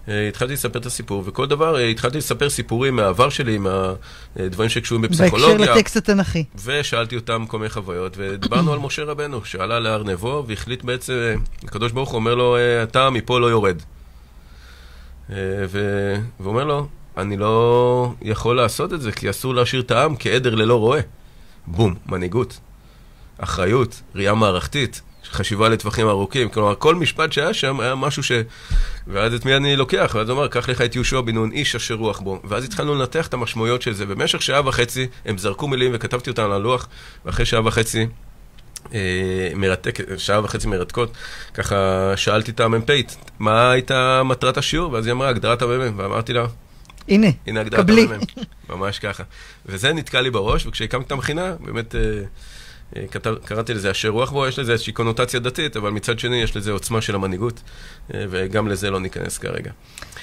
[0.07, 5.57] התחלתי לספר את הסיפור, וכל דבר, התחלתי לספר סיפורים מהעבר שלי, מהדברים שקשורים בפסיכולוגיה.
[5.57, 6.43] בהקשר לטקסט התנ"כי.
[6.65, 11.91] ושאלתי אותם כל מיני חוויות, ודיברנו על משה רבנו, שעלה להר נבו, והחליט בעצם, הקדוש
[11.91, 13.77] ברוך הוא אומר לו, אתה מפה לא יורד.
[15.29, 16.87] והוא אומר לו,
[17.17, 21.01] אני לא יכול לעשות את זה, כי אסור להשאיר את העם כעדר ללא רועה.
[21.67, 22.59] בום, מנהיגות,
[23.37, 26.49] אחריות, ראייה מערכתית, חשיבה לטווחים ארוכים.
[26.49, 28.31] כלומר, כל משפט שהיה שם היה משהו ש...
[29.07, 30.11] ואז את מי אני לוקח?
[30.15, 32.39] ואז הוא אמר, קח לך את יהושע בן נון, איש אשר רוח בו.
[32.43, 34.05] ואז התחלנו לנתח את המשמעויות של זה.
[34.05, 36.87] במשך שעה וחצי הם זרקו מילים וכתבתי אותם על הלוח,
[37.25, 38.07] ואחרי שעה וחצי...
[38.93, 41.11] אה, מרתק, שעה וחצי מרתקות,
[41.53, 44.91] ככה שאלתי את המ"פית, מה הייתה מטרת השיעור?
[44.91, 46.45] ואז היא אמרה, הגדרת המ"מ, ואמרתי לה,
[47.07, 48.07] הנה, הנה קבלי.
[48.69, 49.23] ממש ככה.
[49.65, 51.95] וזה נתקע לי בראש, וכשהקמתי את המכינה, באמת...
[53.11, 56.57] כתב, קראתי לזה אשר רוח בו, יש לזה איזושהי קונוטציה דתית, אבל מצד שני יש
[56.57, 57.61] לזה עוצמה של המנהיגות,
[58.09, 59.71] וגם לזה לא ניכנס כרגע.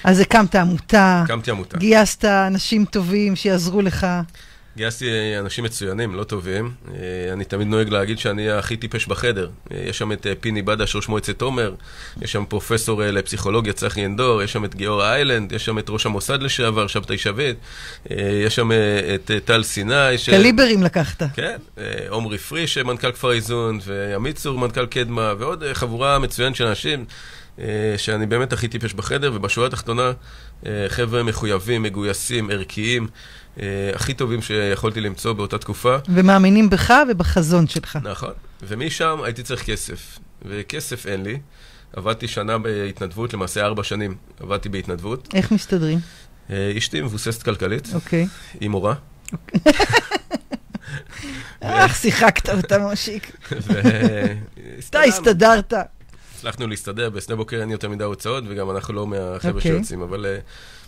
[0.04, 1.78] אז הקמת עמותה, הקמתי עמותה.
[1.78, 4.06] גייסת אנשים טובים שיעזרו לך.
[4.76, 6.72] גייסתי אנשים מצוינים, לא טובים.
[7.32, 9.48] אני תמיד נוהג להגיד שאני הכי טיפש בחדר.
[9.70, 11.74] יש שם את פיני בדש, ראש מועצת עומר,
[12.22, 16.06] יש שם פרופסור לפסיכולוגיה צחי אנדור, יש שם את גיאור איילנד, יש שם את ראש
[16.06, 17.56] המוסד לשעבר, שבתאי שביט,
[18.46, 18.70] יש שם
[19.14, 20.18] את טל סיני.
[20.18, 20.30] ש...
[20.30, 21.22] קליברים לקחת.
[21.34, 21.56] כן,
[22.08, 27.04] עומרי פריש, מנכ"ל כפר איזון, ועמית צור, מנכ"ל קדמה, ועוד חבורה מצוינת של אנשים.
[27.96, 30.12] שאני באמת הכי טיפש בחדר, ובשורה התחתונה,
[30.88, 33.08] חבר'ה מחויבים, מגויסים, ערכיים.
[33.94, 35.96] הכי טובים שיכולתי למצוא באותה תקופה.
[36.08, 37.98] ומאמינים בך ובחזון שלך.
[38.02, 38.32] נכון.
[38.62, 41.38] ומשם הייתי צריך כסף, וכסף אין לי.
[41.92, 45.28] עבדתי שנה בהתנדבות, למעשה ארבע שנים עבדתי בהתנדבות.
[45.34, 45.98] איך מסתדרים?
[46.78, 47.88] אשתי מבוססת כלכלית.
[47.94, 48.26] אוקיי.
[48.60, 48.94] היא מורה.
[51.62, 53.36] איך שיחקת אותה, מושיק.
[54.90, 55.72] אתה הסתדרת.
[56.36, 60.26] הצלחנו להסתדר, בשדה בוקר אין יותר מדי הוצאות, וגם אנחנו לא מהחבר'ה שיוצאים, אבל...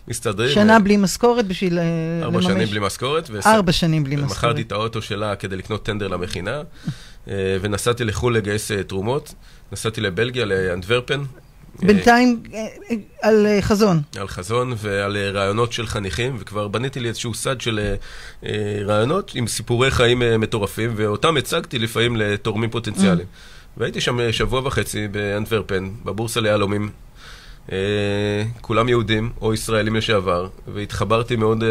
[0.09, 0.55] מסתדרים.
[0.55, 2.25] שנה בלי משכורת בשביל לממש.
[2.25, 3.31] ארבע שנים בלי משכורת.
[3.47, 4.39] ארבע שנים בלי משכורת.
[4.39, 6.63] מכרתי את האוטו שלה כדי לקנות טנדר למכינה,
[7.29, 9.35] ונסעתי לחו"ל לגייס תרומות.
[9.73, 11.23] נסעתי לבלגיה, לאנדוורפן.
[11.79, 12.43] בינתיים
[13.23, 14.01] על חזון.
[14.19, 17.95] על חזון ועל רעיונות של חניכים, וכבר בניתי לי איזשהו סד של
[18.85, 23.27] רעיונות עם סיפורי חיים מטורפים, ואותם הצגתי לפעמים לתורמים פוטנציאליים.
[23.77, 26.91] והייתי שם שבוע וחצי באנדוורפן, בבורסה ליהלומים.
[27.69, 27.73] Uh,
[28.61, 31.67] כולם יהודים או ישראלים לשעבר, והתחברתי מאוד uh,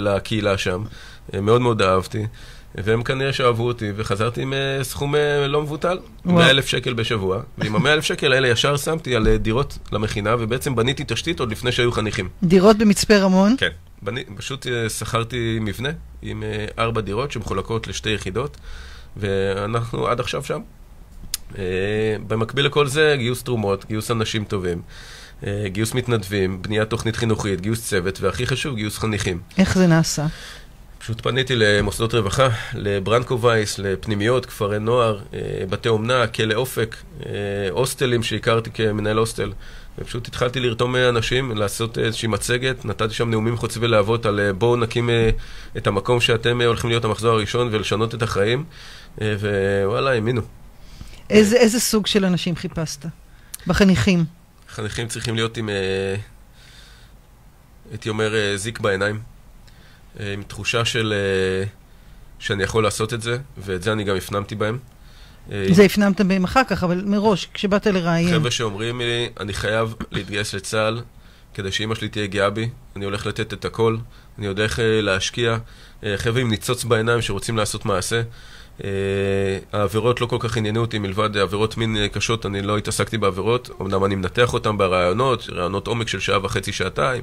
[0.00, 0.82] לקהילה שם,
[1.30, 2.26] uh, מאוד מאוד אהבתי,
[2.74, 5.14] והם כנראה שאהבו אותי, וחזרתי עם סכום
[5.48, 9.78] לא מבוטל, 100 אלף שקל בשבוע, ועם ה-100 אלף שקל האלה ישר שמתי על דירות
[9.92, 12.28] למכינה, ובעצם בניתי תשתית עוד לפני שהיו חניכים.
[12.42, 13.54] דירות במצפה רמון?
[13.58, 13.70] כן,
[14.02, 15.88] בני, פשוט שכרתי מבנה
[16.22, 16.42] עם
[16.78, 18.56] ארבע דירות שמחולקות לשתי יחידות,
[19.16, 20.60] ואנחנו עד עכשיו שם.
[21.52, 21.56] Uh,
[22.26, 24.82] במקביל לכל זה, גיוס תרומות, גיוס אנשים טובים.
[25.66, 29.40] גיוס מתנדבים, בניית תוכנית חינוכית, גיוס צוות, והכי חשוב, גיוס חניכים.
[29.58, 30.26] איך זה נעשה?
[30.98, 35.20] פשוט פניתי למוסדות רווחה, לברנקו וייס, לפנימיות, כפרי נוער,
[35.70, 36.96] בתי אומנה, כלא אופק,
[37.70, 39.52] הוסטלים שהכרתי כמנהל הוסטל.
[39.98, 45.10] ופשוט התחלתי לרתום אנשים, לעשות איזושהי מצגת, נתתי שם נאומים חוצבי להבות על בואו נקים
[45.76, 48.64] את המקום שאתם הולכים להיות המחזור הראשון ולשנות את החיים,
[49.18, 50.42] ווואלה, האמינו.
[51.30, 53.06] איזה, איזה סוג של אנשים חיפשת?
[53.66, 54.24] בחניכים.
[54.74, 55.68] חניכים צריכים להיות עם,
[57.90, 59.20] הייתי אומר, זיק בעיניים,
[60.20, 61.14] עם תחושה של
[62.38, 64.78] שאני יכול לעשות את זה, ואת זה אני גם הפנמתי בהם.
[65.48, 68.38] זה הפנמת בהם אחר כך, אבל מראש, כשבאת לראיין.
[68.38, 71.02] חבר'ה שאומרים לי, אני חייב להתגייס לצה"ל,
[71.54, 73.96] כדי שאימא שלי תהיה גאה בי, אני הולך לתת את הכל,
[74.38, 75.56] אני איך להשקיע.
[76.16, 78.22] חבר'ה עם ניצוץ בעיניים שרוצים לעשות מעשה.
[78.80, 78.84] Uh,
[79.72, 83.70] העבירות לא כל כך עניינו אותי, מלבד עבירות מין קשות, אני לא התעסקתי בעבירות.
[83.80, 87.22] אמנם אני מנתח אותן ברעיונות, רעיונות עומק של שעה וחצי, שעתיים,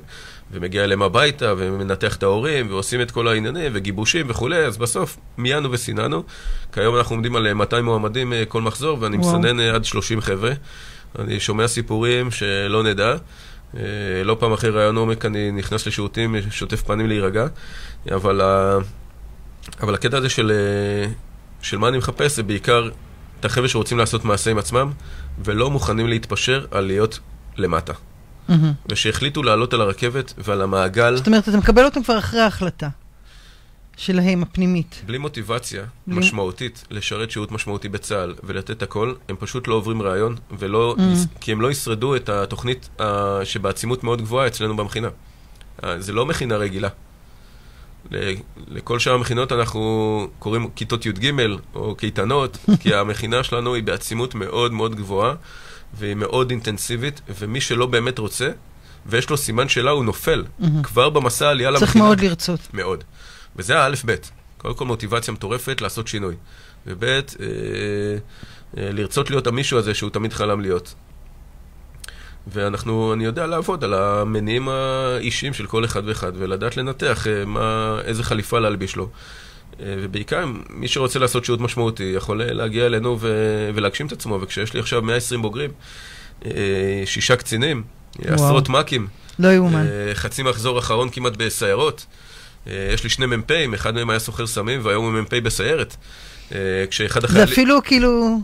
[0.52, 5.72] ומגיע אליהם הביתה, ומנתח את ההורים, ועושים את כל העניינים, וגיבושים וכולי, אז בסוף מיינו
[5.72, 6.24] וסיננו.
[6.74, 9.40] כיום אנחנו עומדים על 200 מועמדים כל מחזור, ואני וואו.
[9.40, 10.52] מסנן עד 30 חבר'ה.
[11.20, 13.16] אני שומע סיפורים שלא נדע.
[13.74, 13.78] Uh,
[14.24, 17.48] לא פעם אחרי רעיון עומק אני נכנס לשירותים, שוטף פנים להירגע,
[18.12, 18.84] אבל, uh,
[19.82, 20.52] אבל הקטע הזה של...
[21.62, 22.90] של מה אני מחפש זה בעיקר
[23.40, 24.92] את החבר'ה שרוצים לעשות מעשה עם עצמם,
[25.44, 27.20] ולא מוכנים להתפשר על להיות
[27.58, 27.94] למטה.
[27.94, 28.54] Mm-hmm.
[28.90, 31.16] ושהחליטו לעלות על הרכבת ועל המעגל.
[31.16, 32.90] זאת אומרת, אתה מקבל אותם כבר אחרי ההחלטה
[33.98, 35.02] שלהם, הפנימית.
[35.06, 36.20] בלי מוטיבציה בלי...
[36.20, 41.40] משמעותית לשרת שירות משמעותי בצה"ל ולתת הכל, הם פשוט לא עוברים רעיון, ולא, mm-hmm.
[41.40, 43.04] כי הם לא ישרדו את התוכנית uh,
[43.44, 45.08] שבעצימות מאוד גבוהה אצלנו במכינה.
[45.82, 46.90] Uh, זה לא מכינה רגילה.
[48.68, 51.32] לכל שאר המכינות אנחנו קוראים כיתות י"ג
[51.76, 55.36] או קייטנות, כי המכינה שלנו היא בעצימות מאוד מאוד גבוהה
[55.94, 58.50] והיא מאוד אינטנסיבית, ומי שלא באמת רוצה,
[59.06, 60.44] ויש לו סימן שאלה, הוא נופל.
[60.84, 61.88] כבר במסע העלייה למכינה.
[61.88, 62.60] צריך מאוד לרצות.
[62.74, 63.04] מאוד.
[63.56, 64.32] וזה האלף-בית.
[64.58, 66.36] קודם כל מוטיבציה מטורפת לעשות שינוי.
[66.88, 67.20] וב' אה,
[68.78, 70.94] אה, לרצות להיות המישהו הזה שהוא תמיד חלם להיות.
[72.48, 77.98] ואנחנו, אני יודע לעבוד על המניעים האישיים של כל אחד ואחד, ולדעת לנתח אה, מה,
[78.06, 79.10] איזה חליפה להלביש לו.
[79.80, 84.40] אה, ובעיקר, מי שרוצה לעשות שירות משמעותי, יכול להגיע אלינו ו- ולהגשים את עצמו.
[84.42, 85.72] וכשיש לי עכשיו 120 בוגרים,
[86.46, 86.52] אה,
[87.06, 87.84] שישה קצינים,
[88.20, 88.34] וואו.
[88.34, 89.08] עשרות מ"כים,
[89.40, 89.86] לא יאומן.
[90.14, 92.06] חצי מחזור אחרון כמעט בסיירות.
[92.68, 95.96] יש לי שני מ"פים, אחד מהם היה סוחר סמים, והיום הוא מ"פ בסיירת.
[96.90, 97.48] כשאחד החיילים...
[97.48, 98.42] זה אפילו כאילו...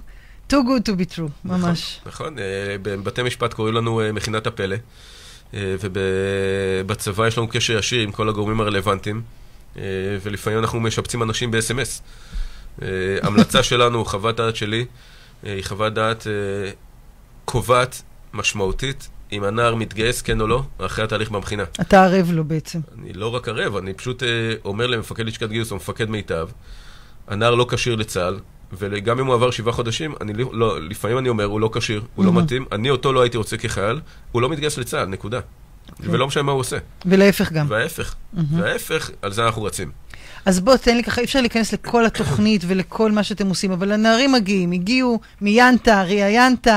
[0.52, 2.00] too good to be true, נכון, ממש.
[2.06, 2.36] נכון, נכון.
[2.82, 4.76] בבתי משפט קוראים לנו אה, מכינת הפלא,
[5.54, 9.22] אה, ובצבא יש לנו קשר ישיר עם כל הגורמים הרלוונטיים,
[10.24, 12.02] ולפעמים אנחנו משפצים אנשים ב-SMS.
[13.22, 14.86] המלצה שלנו, חוות דעת שלי,
[15.44, 16.28] היא חוות דעת
[17.46, 18.02] קובעת,
[18.34, 21.64] משמעותית, אם הנער מתגייס, כן או לא, אחרי התהליך במכינה.
[21.82, 22.80] אתה ערב לו בעצם.
[23.00, 24.24] אני לא רק ערב, אני פשוט
[24.66, 26.48] אומר למפקד לשכת גיוס או מפקד מיטב,
[27.28, 28.40] הנער לא כשיר לצה"ל,
[28.74, 32.26] וגם אם הוא עבר שבעה חודשים, אני לא, לפעמים אני אומר, הוא לא כשיר, הוא
[32.26, 34.00] לא מתאים, אני אותו לא הייתי רוצה כחייל,
[34.32, 35.40] הוא לא מתגייס לצה"ל, נקודה.
[35.92, 36.10] אוקיי.
[36.10, 36.78] ולא משנה מה הוא עושה.
[37.06, 37.66] ולהפך גם.
[37.70, 38.16] וההפך.
[38.34, 39.92] וההפך, על זה אנחנו רצים.
[40.46, 43.92] אז בוא, תן לי ככה, אי אפשר להיכנס לכל התוכנית ולכל מה שאתם עושים, אבל
[43.92, 46.68] הנערים מגיעים, הגיעו מיינתה, ראיינת,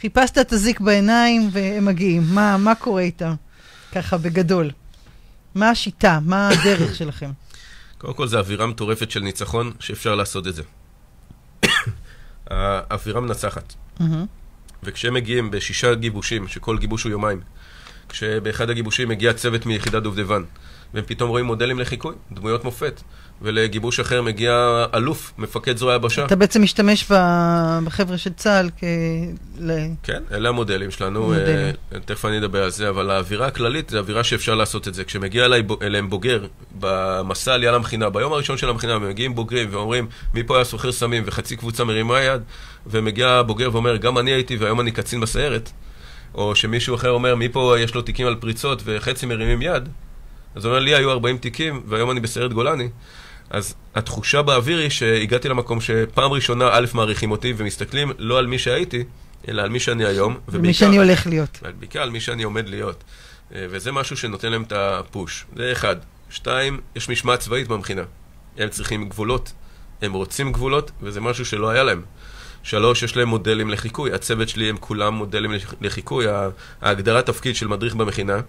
[0.00, 2.22] חיפשת את הזיק בעיניים, והם מגיעים.
[2.28, 3.34] מה, מה קורה איתם?
[3.92, 4.70] ככה, בגדול.
[5.54, 6.18] מה השיטה?
[6.22, 7.30] מה הדרך שלכם?
[7.98, 10.62] קודם כל, זו אווירה מטורפת של ניצחון, שאפשר לעשות את זה.
[12.46, 13.74] האווירה מנצחת.
[14.82, 17.40] וכשהם מגיעים בשישה גיבושים, שכל גיבוש הוא יומיים,
[18.08, 20.42] כשבאחד הגיבושים מגיע צוות מיחידת דובדבן,
[20.94, 23.00] והם פתאום רואים מודלים לחיקוי, דמויות מופת.
[23.42, 26.24] ולגיבוש אחר מגיע אלוף, מפקד זרוע היבשה.
[26.24, 27.10] אתה בעצם משתמש
[27.84, 28.84] בחבר'ה של צה"ל כ...
[30.02, 31.74] כן, אלה המודלים שלנו, מודלים.
[31.94, 35.04] אה, תכף אני אדבר על זה, אבל האווירה הכללית זה אווירה שאפשר לעשות את זה.
[35.04, 36.46] כשמגיע אליי, אליהם בוגר
[36.78, 41.22] במסע עלייה למכינה, ביום הראשון של המכינה, מגיעים בוגרים ואומרים, מי פה היה סוחר סמים,
[41.26, 42.42] וחצי קבוצה מרימה יד,
[42.86, 45.70] ומגיע בוגר ואומר, גם אני הייתי והיום אני קצין בסיירת,
[46.34, 49.88] או שמישהו אחר אומר, מי פה יש לו תיקים על פריצות וחצי מרימים יד,
[50.54, 52.88] אז הוא אומר, לי היו 40 תיקים, והיום אני בסיירת גולני.
[53.50, 58.58] אז התחושה באוויר היא שהגעתי למקום שפעם ראשונה, א', מעריכים אותי ומסתכלים לא על מי
[58.58, 59.04] שהייתי,
[59.48, 60.36] אלא על מי שאני היום.
[60.48, 61.58] ומי שאני הולך להיות.
[61.78, 63.04] בעיקר על מי שאני עומד להיות.
[63.54, 65.46] אה, וזה משהו שנותן להם את הפוש.
[65.56, 65.96] זה אחד.
[66.30, 68.02] שתיים, יש משמעת צבאית במכינה.
[68.58, 69.52] הם צריכים גבולות,
[70.02, 72.02] הם רוצים גבולות, וזה משהו שלא היה להם.
[72.62, 74.12] שלוש, יש להם מודלים לחיקוי.
[74.12, 76.24] הצוות שלי הם כולם מודלים לחיקוי.
[76.82, 78.40] ההגדרת תפקיד של מדריך במכינה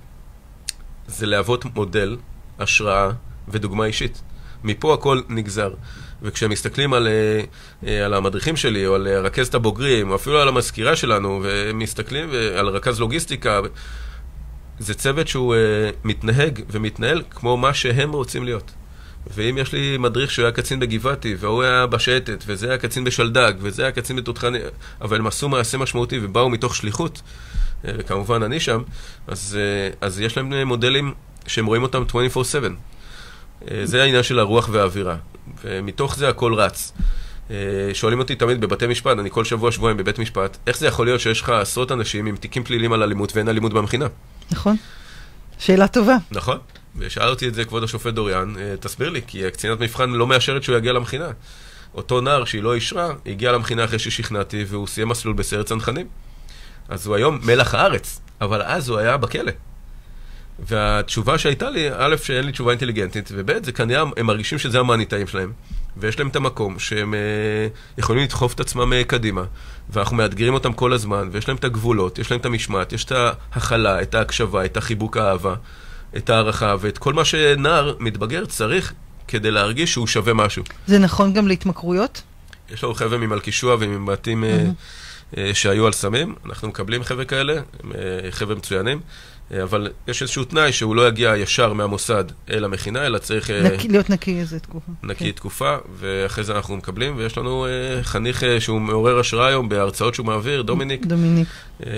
[1.08, 2.18] זה להוות מודל,
[2.60, 3.12] השראה
[3.48, 4.22] ודוגמה אישית.
[4.64, 5.74] מפה הכל נגזר.
[6.22, 7.42] וכשהם מסתכלים על, אה,
[7.88, 12.30] אה, על המדריכים שלי, או על אה, רכזת הבוגרים, או אפילו על המזכירה שלנו, ומסתכלים
[12.58, 13.60] על רכז לוגיסטיקה,
[14.80, 15.56] זה צוות שהוא
[16.04, 18.72] מתנהג ומתנהל כמו מה שהם רוצים להיות.
[19.34, 23.54] ואם יש לי מדריך שהוא היה קצין בגבעתי, והוא היה בשייטת, וזה היה קצין בשלדג,
[23.60, 24.60] וזה היה קצין בתותחני,
[25.02, 27.22] אבל הם עשו מעשה משמעותי ובאו מתוך שליחות,
[27.84, 28.82] וכמובן אני שם,
[29.28, 29.58] אז,
[30.02, 31.14] אז יש להם מודלים
[31.48, 32.76] שהם רואים אותם 24/7.
[33.72, 35.16] אה, זה העניין של הרוח והאווירה,
[35.64, 36.94] ומתוך זה הכל רץ.
[37.52, 37.56] אה,
[37.94, 41.22] שואלים אותי תמיד בבתי משפט, אני כל שבוע שבועיים בבית משפט, איך זה יכול להיות
[41.22, 44.08] שיש לך עשרות אנשים עם תיקים פליליים על אלימות ואין אלימות במכינה?
[44.52, 44.76] נכון.
[45.60, 46.16] שאלה טובה.
[46.32, 46.58] נכון.
[46.98, 50.64] ושאל אותי את זה כבוד השופט דוריאן, אה, תסביר לי, כי קצינת מבחן לא מאשרת
[50.64, 51.30] שהוא יגיע למכינה.
[51.94, 56.08] אותו נער שהיא לא אישרה, הגיע למכינה אחרי ששכנעתי והוא סיים מסלול בסיירת צנחנים.
[56.90, 59.52] אז הוא היום מלח הארץ, אבל אז הוא היה בכלא.
[60.68, 65.28] והתשובה שהייתה לי, א', שאין לי תשובה אינטליגנטית, וב', זה כנראה, הם מרגישים שזה המאניטאים
[65.28, 65.52] שלהם.
[65.98, 67.20] ויש להם את המקום שהם אה,
[67.98, 69.44] יכולים לדחוף את עצמם אה, קדימה,
[69.90, 73.12] ואנחנו מאתגרים אותם כל הזמן, ויש להם את הגבולות, יש להם את המשמעת, יש את
[73.12, 75.56] ההכלה, את ההקשבה, את החיבוק האהבה,
[76.18, 78.94] את הערכה, ואת כל מה שנער מתבגר צריך
[79.28, 80.64] כדי להרגיש שהוא שווה משהו.
[80.88, 82.22] זה נכון גם להתמכרויות?
[82.70, 85.38] יש לנו חבר'ה ממלכישוע ומבתים mm-hmm.
[85.54, 87.92] שהיו על סמים, אנחנו מקבלים חבר'ה כאלה, הם
[88.32, 89.00] חבר'ה מצוינים.
[89.64, 93.50] אבל יש איזשהו תנאי שהוא לא יגיע ישר מהמוסד אל המכינה, אלא צריך...
[93.50, 94.92] נקי, להיות נקי איזה תקופה.
[95.04, 95.32] נקי כן.
[95.32, 100.26] תקופה, ואחרי זה אנחנו מקבלים, ויש לנו uh, חניך שהוא מעורר השראה היום בהרצאות שהוא
[100.26, 101.06] מעביר, דומיניק.
[101.06, 101.48] דומיניק.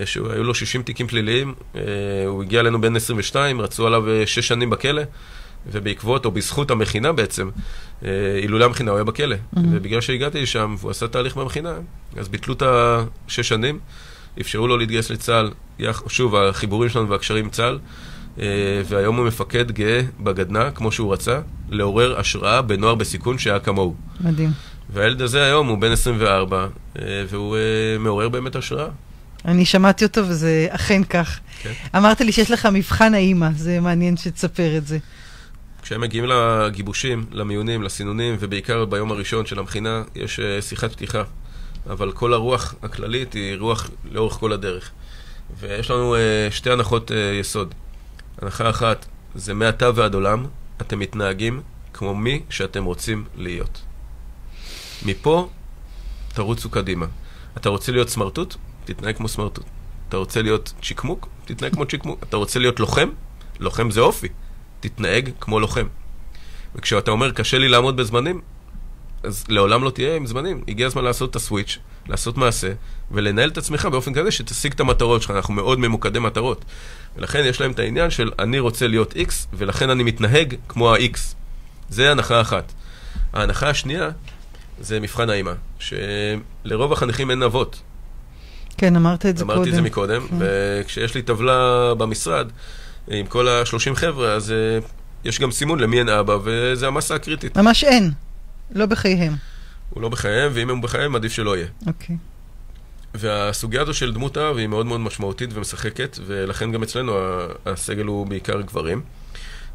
[0.05, 1.53] שהיו לו 60 תיקים פליליים,
[2.27, 5.01] הוא הגיע אלינו בין 22, רצו עליו 6 uh, שנים בכלא.
[5.71, 7.49] ובעקבות, או בזכות המכינה בעצם,
[8.41, 9.35] אילולא המכינה הוא היה בכלא.
[9.35, 9.59] Mm-hmm.
[9.71, 11.73] ובגלל שהגעתי לשם, והוא עשה תהליך במכינה,
[12.17, 13.79] אז ביטלו את השש שנים,
[14.41, 15.51] אפשרו לו להתגייס לצה"ל,
[16.07, 17.79] שוב, החיבורים שלנו והקשרים עם צה"ל,
[18.85, 21.39] והיום הוא מפקד גאה בגדנ"ע, כמו שהוא רצה,
[21.69, 23.95] לעורר השראה בנוער בסיכון שהיה כמוהו.
[24.21, 24.49] מדהים.
[24.93, 26.67] והילד הזה היום הוא בן 24,
[27.29, 27.57] והוא
[27.99, 28.87] מעורר באמת השראה.
[29.45, 31.39] אני שמעתי אותו וזה אכן כך.
[31.61, 31.71] כן.
[31.95, 34.97] אמרת לי שיש לך מבחן האימא, זה מעניין שתספר את זה.
[35.81, 41.23] כשהם מגיעים לגיבושים, למיונים, לסינונים, ובעיקר ביום הראשון של המכינה, יש שיחת פתיחה.
[41.89, 44.91] אבל כל הרוח הכללית היא רוח לאורך כל הדרך.
[45.59, 46.17] ויש לנו uh,
[46.53, 47.73] שתי הנחות uh, יסוד.
[48.41, 50.45] הנחה אחת, זה מעתה ועד עולם,
[50.81, 51.61] אתם מתנהגים
[51.93, 53.81] כמו מי שאתם רוצים להיות.
[55.05, 55.49] מפה,
[56.33, 57.05] תרוצו קדימה.
[57.57, 58.55] אתה רוצה להיות סמרטוט?
[58.85, 59.65] תתנהג כמו סמרטוט.
[60.09, 61.27] אתה רוצה להיות צ'יקמוק?
[61.45, 62.23] תתנהג כמו צ'יקמוק.
[62.23, 63.09] אתה רוצה להיות לוחם?
[63.59, 64.27] לוחם זה אופי.
[64.79, 65.87] תתנהג כמו לוחם.
[66.75, 68.41] וכשאתה אומר, קשה לי לעמוד בזמנים,
[69.23, 70.63] אז לעולם לא תהיה עם זמנים.
[70.67, 72.71] הגיע הזמן לעשות את הסוויץ', לעשות מעשה,
[73.11, 75.31] ולנהל את עצמך באופן כזה שתשיג את המטרות שלך.
[75.31, 76.65] אנחנו מאוד ממוקדי מטרות.
[77.15, 81.17] ולכן יש להם את העניין של אני רוצה להיות X, ולכן אני מתנהג כמו ה-X.
[81.89, 82.73] זה הנחה אחת.
[83.33, 84.09] ההנחה השנייה
[84.79, 87.81] זה מבחן האימא, שלרוב החניכים אין אבות.
[88.77, 89.63] כן, אמרת את זה אמרתי קודם.
[89.63, 90.35] אמרתי את זה מקודם, כן.
[90.39, 92.47] וכשיש לי טבלה במשרד
[93.07, 94.53] עם כל ה-30 חבר'ה, אז
[94.83, 94.85] uh,
[95.25, 97.57] יש גם סימון למי אין אבא, וזה המסה הקריטית.
[97.57, 98.11] ממש אין.
[98.71, 99.33] לא בחייהם.
[99.89, 101.67] הוא לא בחייהם, ואם הם בחייהם, עדיף שלא יהיה.
[101.87, 102.15] אוקיי.
[102.15, 102.19] Okay.
[103.13, 107.17] והסוגיה הזו של דמות אב היא מאוד מאוד משמעותית ומשחקת, ולכן גם אצלנו
[107.65, 109.01] הסגל הוא בעיקר גברים.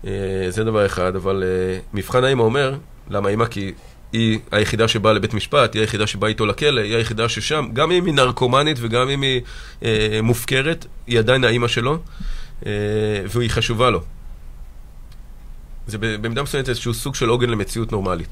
[0.06, 2.74] אה, זה דבר אחד, אבל אה, מבחן האמא אומר,
[3.10, 3.44] למה אימא?
[3.46, 3.72] כי
[4.12, 8.06] היא היחידה שבאה לבית משפט, היא היחידה שבאה איתו לכלא, היא היחידה ששם, גם אם
[8.06, 9.40] היא נרקומנית וגם אם היא
[9.82, 11.98] אה, מופקרת, היא עדיין האימא שלו,
[12.66, 12.72] אה,
[13.28, 14.02] והיא חשובה לו.
[15.86, 18.28] זה במידה מסוימת איזשהו סוג של עוגן למציאות נורמלית.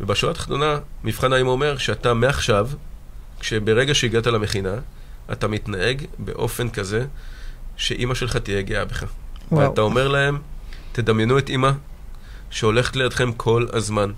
[0.00, 2.68] ובשורה התחתונה, מבחן האם אומר שאתה מעכשיו,
[3.40, 4.74] כשברגע שהגעת למכינה,
[5.32, 7.06] אתה מתנהג באופן כזה
[7.76, 9.04] שאימא שלך תהיה גאה בך.
[9.52, 9.68] וואו.
[9.68, 10.38] ואתה אומר להם,
[10.92, 11.70] תדמיינו את אימא
[12.50, 14.12] שהולכת לידכם כל הזמן.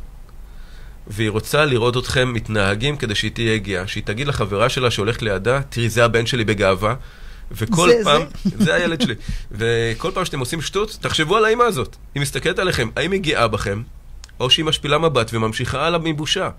[1.07, 3.87] והיא רוצה לראות אתכם מתנהגים כדי שהיא תהיה גאה.
[3.87, 6.95] שהיא תגיד לחברה שלה שהולכת לידה, תראי, זה הבן שלי בגאווה.
[7.51, 8.65] וכל זה, פעם, זה.
[8.65, 9.15] זה הילד שלי.
[9.51, 11.97] וכל פעם שאתם עושים שטות, תחשבו על האמא הזאת.
[12.15, 13.83] היא מסתכלת עליכם, האם היא גאה בכם,
[14.41, 16.51] או שהיא משפילה מבט וממשיכה הלאה מבושה.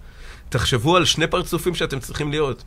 [0.50, 2.63] תחשבו על שני פרצופים שאתם צריכים להיות.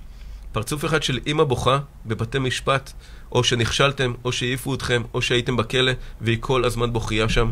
[0.53, 2.93] פרצוף אחד של אימא בוכה בבתי משפט,
[3.33, 7.51] או שנכשלתם, או שהעיפו אתכם, או שהייתם בכלא, והיא כל הזמן בוכייה שם.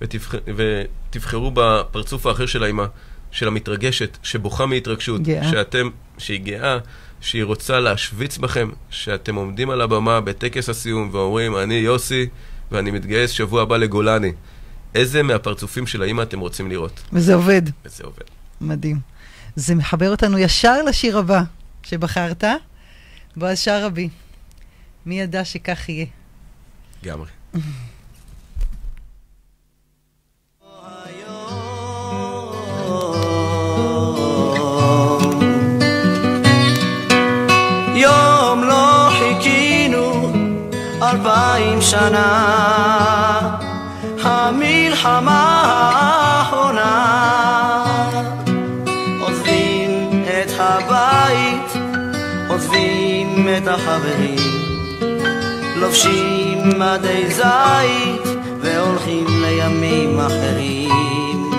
[0.00, 0.34] ותבח...
[0.56, 2.84] ותבחרו בפרצוף האחר של האימא,
[3.30, 5.50] של המתרגשת, שבוכה מהתרגשות, גאה.
[5.50, 6.78] שאתם, שהיא גאה,
[7.20, 12.26] שהיא רוצה להשוויץ בכם, שאתם עומדים על הבמה בטקס הסיום ואומרים, אני יוסי,
[12.70, 14.32] ואני מתגייס שבוע הבא לגולני.
[14.94, 17.00] איזה מהפרצופים של האימא אתם רוצים לראות?
[17.12, 17.62] וזה עובד.
[17.84, 18.24] וזה עובד.
[18.60, 19.00] מדהים.
[19.56, 21.42] זה מחבר אותנו ישר לשיר הבא
[21.82, 22.44] שבחרת,
[23.36, 24.08] בועז שרעבי.
[25.06, 26.06] מי ידע שכך יהיה?
[27.02, 27.28] לגמרי.
[41.58, 43.48] אלפיים שנה,
[44.22, 46.94] המלחמה האחרונה.
[49.20, 51.82] עוזבים את הבית,
[52.48, 54.38] עוזבים את החברים,
[55.76, 61.50] לובשים מדי זית והולכים לימים אחרים.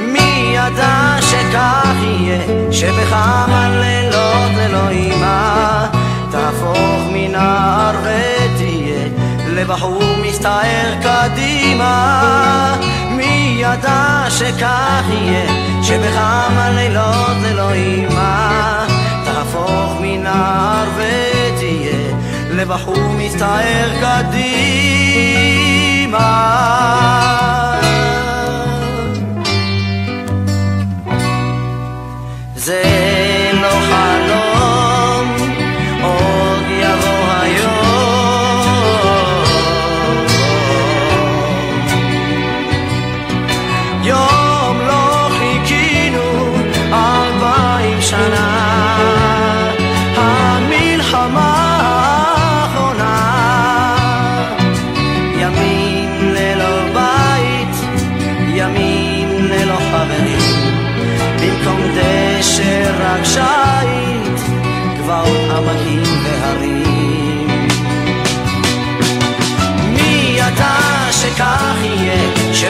[0.00, 5.99] מי ידע שכך יהיה, שבכמה לילות ללא אימה
[6.30, 9.08] תהפוך מנער ותהיה
[9.46, 12.76] לבחור מסתער קדימה.
[13.10, 15.46] מי ידע שכך יהיה
[15.82, 18.86] שבכמה לילות ללא אימה
[19.24, 22.16] תהפוך מנער ותהיה
[22.50, 25.10] לבחור מסתער קדימה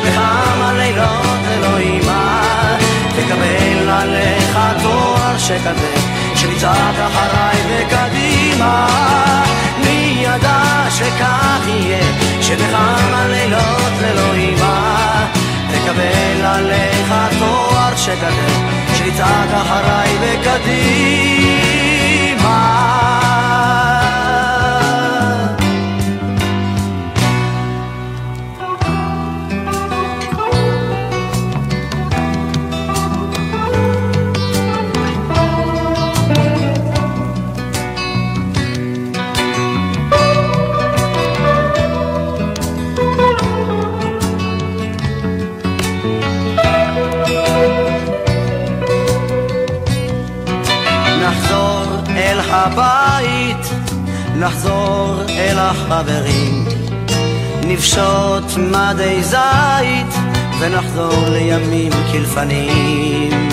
[0.01, 2.43] שבכמה לילות אלוהימה,
[3.09, 5.95] תקבל עליך תואר שכזה,
[6.35, 8.87] שתצעק אחריי וקדימה.
[9.85, 12.05] מי ידע שכך יהיה,
[12.41, 15.27] שבכמה לילות ללא אימה,
[15.71, 18.49] תקבל עליך תואר שכזה,
[18.95, 21.80] שתצעק אחריי וקדימה.
[57.81, 60.15] נפשוט מדי זית
[60.59, 63.49] ונחזור לימים כלפנים.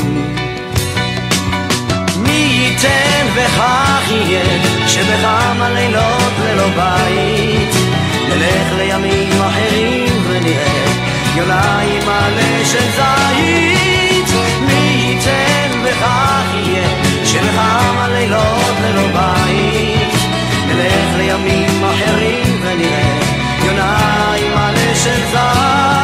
[2.17, 4.43] מי ייתן וכך יהיה,
[4.87, 7.75] שבכמה לילות ללא בית,
[8.29, 10.85] נלך לימים אחרים ונראה
[11.35, 14.35] יונה עם מלא של זית.
[14.61, 16.87] מי ייתן וכך יהיה,
[17.25, 20.13] שבכמה לילות ללא בית,
[20.67, 23.16] נלך לימים אחרים ונראה
[25.05, 25.96] עם מלא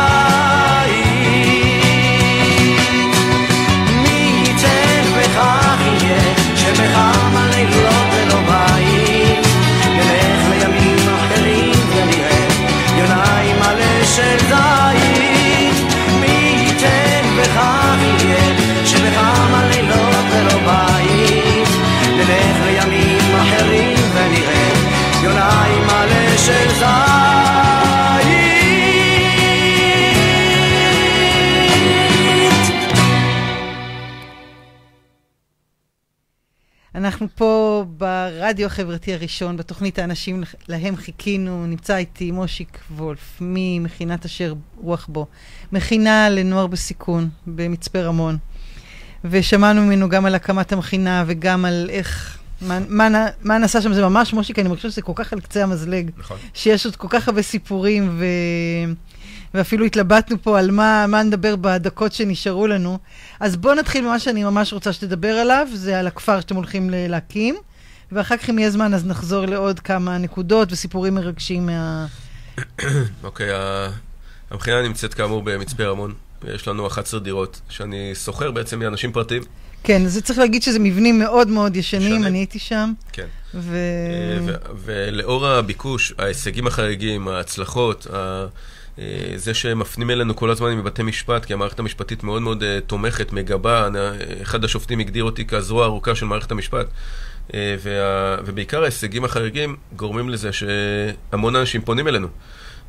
[38.53, 45.27] ברדיו החברתי הראשון, בתוכנית האנשים להם חיכינו, נמצא איתי מושיק וולף ממכינת אשר רוח בו,
[45.71, 48.37] מכינה לנוער בסיכון במצפה רמון.
[49.25, 54.01] ושמענו ממנו גם על הקמת המכינה וגם על איך, מה, מה, מה נעשה שם, זה
[54.01, 56.37] ממש, מושיק, אני מרגישה שזה כל כך על קצה המזלג, נכון.
[56.53, 58.25] שיש עוד כל כך הרבה סיפורים, ו...
[59.53, 62.97] ואפילו התלבטנו פה על מה, מה נדבר בדקות שנשארו לנו.
[63.39, 67.55] אז בואו נתחיל ממה שאני ממש רוצה שתדבר עליו, זה על הכפר שאתם הולכים להקים,
[68.13, 72.05] ואחר כך אם יהיה זמן אז נחזור לעוד כמה נקודות וסיפורים מרגשים מה...
[73.23, 73.49] אוקיי,
[74.51, 76.13] המכינה נמצאת כאמור במצפה רמון.
[76.47, 79.43] יש לנו 11 דירות, שאני שוכר בעצם מאנשים פרטיים.
[79.83, 82.23] כן, אז צריך להגיד שזה מבנים מאוד מאוד ישנים, ישנים.
[82.23, 83.25] אני הייתי שם, כן.
[83.53, 83.75] ו...
[83.75, 84.55] אה, ו-
[84.85, 88.45] ולאור הביקוש, ההישגים החריגים, ההצלחות, ה-
[88.99, 93.33] אה, זה שמפנים אלינו כל הזמן מבתי משפט, כי המערכת המשפטית מאוד מאוד אה, תומכת,
[93.33, 93.89] מגבה,
[94.41, 96.87] אחד השופטים הגדיר אותי כזרוע הארוכה של מערכת המשפט.
[97.53, 102.27] אה, וה- ובעיקר ההישגים החריגים גורמים לזה שהמון אנשים פונים אלינו.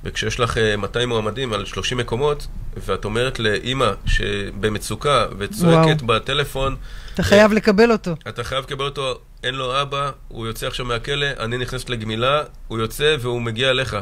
[0.04, 2.46] וכשיש לך אה, 200 מועמדים על 30 מקומות,
[2.76, 6.76] ואת אומרת לאימא שבמצוקה וצועקת בטלפון,
[7.14, 8.14] אתה חייב לקבל אותו.
[8.28, 12.78] אתה חייב לקבל אותו, אין לו אבא, הוא יוצא עכשיו מהכלא, אני נכנסת לגמילה, הוא
[12.78, 13.96] יוצא והוא מגיע אליך.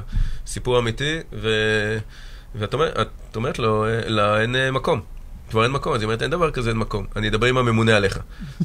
[0.46, 1.48] סיפור אמיתי, ו...
[2.54, 2.90] ואת אומר,
[3.36, 5.00] אומרת לו, אה, לה, אין אה, מקום.
[5.52, 7.06] כבר אין מקום, אז היא אומרת, אין דבר כזה, אין מקום.
[7.16, 8.18] אני אדבר עם הממונה עליך.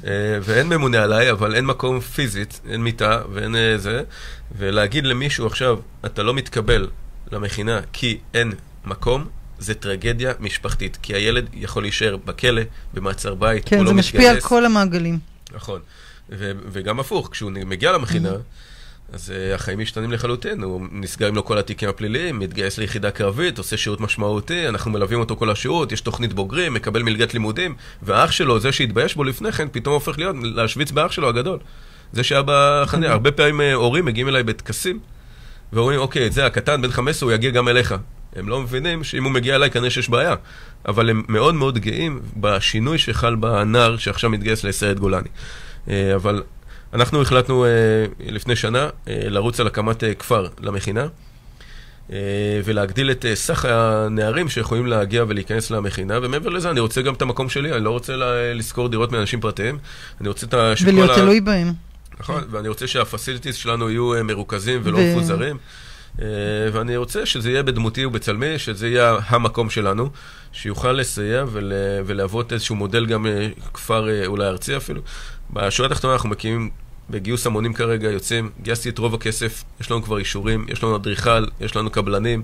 [0.06, 0.10] אה,
[0.42, 4.04] ואין ממונה עליי, אבל אין מקום פיזית, אין מיטה ואין אה, זה.
[4.58, 6.88] ולהגיד למישהו עכשיו, אתה לא מתקבל
[7.32, 8.52] למכינה כי אין
[8.86, 9.26] מקום,
[9.60, 10.98] זה טרגדיה משפחתית.
[11.02, 12.62] כי הילד יכול להישאר בכלא,
[12.94, 14.06] במעצר בית, הוא כן, לא זה מתגייס.
[14.16, 15.20] משפיע על כל המעגלים.
[15.54, 15.82] נכון.
[16.30, 18.32] ו- וגם הפוך, כשהוא מגיע למכינה,
[19.14, 20.64] אז uh, החיים משתנים לחלוטין.
[20.64, 25.36] הוא נסגרים לו כל התיקים הפליליים, מתגייס ליחידה קרבית, עושה שירות משמעותי, אנחנו מלווים אותו
[25.36, 29.68] כל השירות, יש תוכנית בוגרים, מקבל מלגת לימודים, והאח שלו, זה שהתבייש בו לפני כן,
[29.72, 31.60] פתאום הופך להיות, להשוויץ באח שלו הגדול.
[32.14, 35.00] זה שהיה בחניה, הרבה פעמים אה, הורים מגיעים אליי בטקסים,
[35.74, 37.96] ואומרים, אוקיי, זה הקטן, בן 15, הוא יגיע גם אליך.
[38.36, 40.36] הם לא מבינים שאם הוא מגיע אליי, כנראה שיש בעיה.
[40.88, 45.30] אבל הם מאוד מאוד גאים בשינוי שחל בנער שעכשיו מתגייס לסיירת גולני.
[45.90, 46.44] אה, אבל
[46.98, 47.70] אנחנו החלטנו אה,
[48.20, 51.08] לפני שנה אה, לרוץ על הקמת אה, כפר למכינה,
[52.64, 57.50] ולהגדיל את סך הנערים שיכולים להגיע ולהיכנס למכינה, ומעבר לזה אני רוצה גם את המקום
[57.50, 58.14] שלי, אני לא רוצה
[58.56, 59.78] לשכור דירות מאנשים פרטיים,
[60.22, 60.74] אני רוצה את ה...
[60.86, 61.74] ולהיות ה- תלוי בהם.
[62.20, 65.58] נכון, ואני רוצה שהפסיליטיז שלנו יהיו מרוכזים ולא ו- מפוזרים.
[66.74, 70.10] ואני רוצה שזה יהיה בדמותי ובצלמי, שזה יהיה המקום שלנו,
[70.52, 71.74] שיוכל לסייע ול,
[72.06, 73.26] ולהוות איזשהו מודל גם
[73.74, 75.02] כפר אולי ארצי אפילו.
[75.54, 76.70] בשורה התחתונה אנחנו מקימים
[77.10, 81.46] בגיוס המונים כרגע, יוצאים, גייסתי את רוב הכסף, יש לנו כבר אישורים, יש לנו אדריכל,
[81.62, 82.44] יש לנו קבלנים,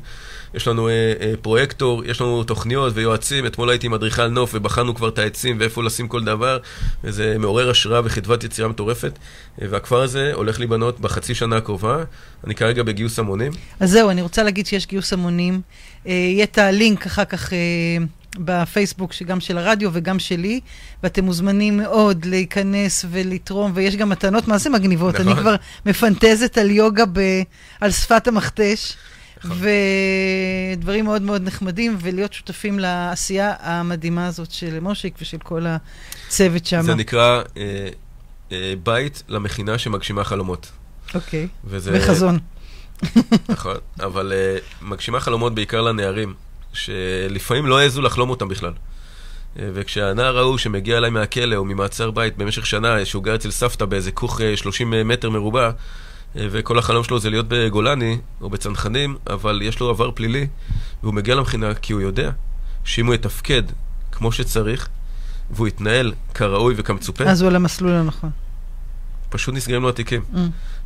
[0.53, 3.45] יש לנו אה, אה, פרויקטור, יש לנו תוכניות ויועצים.
[3.45, 6.57] אתמול הייתי עם אדריכל נוף ובחנו כבר את העצים ואיפה לשים כל דבר,
[7.03, 9.19] וזה מעורר השראה וחדוות יצירה מטורפת.
[9.61, 12.03] אה, והכפר הזה הולך להיבנות בחצי שנה הקרובה.
[12.45, 13.51] אני כרגע בגיוס המונים.
[13.79, 15.61] אז זהו, אני רוצה להגיד שיש גיוס המונים.
[16.07, 17.53] אה, יהיה את הלינק אחר כך...
[17.53, 17.57] אה...
[18.37, 20.59] בפייסבוק, שגם של הרדיו וגם שלי,
[21.03, 25.15] ואתם מוזמנים מאוד להיכנס ולתרום, ויש גם מתנות מה זה מגניבות.
[25.15, 25.27] נכון.
[25.27, 25.55] אני כבר
[25.85, 27.19] מפנטזת על יוגה ב,
[27.81, 28.95] על שפת המכתש,
[29.43, 29.57] נכון.
[30.77, 35.65] ודברים מאוד מאוד נחמדים, ולהיות שותפים לעשייה המדהימה הזאת של מושיק ושל כל
[36.27, 36.81] הצוות שם.
[36.81, 37.89] זה נקרא אה,
[38.51, 40.71] אה, בית למכינה שמגשימה חלומות.
[41.15, 41.91] אוקיי, וזה...
[41.93, 42.39] וחזון.
[43.49, 46.33] נכון, אבל אה, מגשימה חלומות בעיקר לנערים.
[46.73, 48.73] שלפעמים לא העזו לחלום אותם בכלל.
[49.59, 53.85] אה, וכשהנער ההוא שמגיע אליי מהכלא או ממעצר בית במשך שנה, שהוא גר אצל סבתא
[53.85, 55.71] באיזה כוך 30 אה, מטר מרובע, אה,
[56.51, 60.47] וכל החלום שלו זה להיות בגולני או בצנחנים, אבל יש לו עבר פלילי,
[61.03, 62.31] והוא מגיע למכינה כי הוא יודע
[62.83, 63.63] שאם הוא יתפקד
[64.11, 64.89] כמו שצריך,
[65.51, 67.23] והוא יתנהל כראוי וכמצופה...
[67.23, 68.29] אז הוא על המסלול הנכון.
[69.29, 70.21] פשוט נסגרים לו התיקים.
[70.33, 70.37] Mm.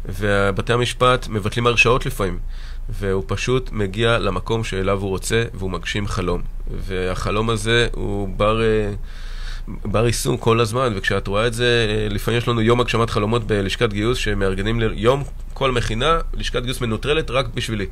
[0.05, 2.39] ובתי המשפט מבטלים הרשעות לפעמים.
[2.89, 6.41] והוא פשוט מגיע למקום שאליו הוא רוצה, והוא מגשים חלום.
[6.71, 8.61] והחלום הזה הוא בר...
[9.69, 13.09] אה, בר יישום כל הזמן, וכשאת רואה את זה, אה, לפעמים יש לנו יום הגשמת
[13.09, 17.85] חלומות בלשכת גיוס, שמארגנים ליום כל מכינה, לשכת גיוס מנוטרלת רק בשבילי.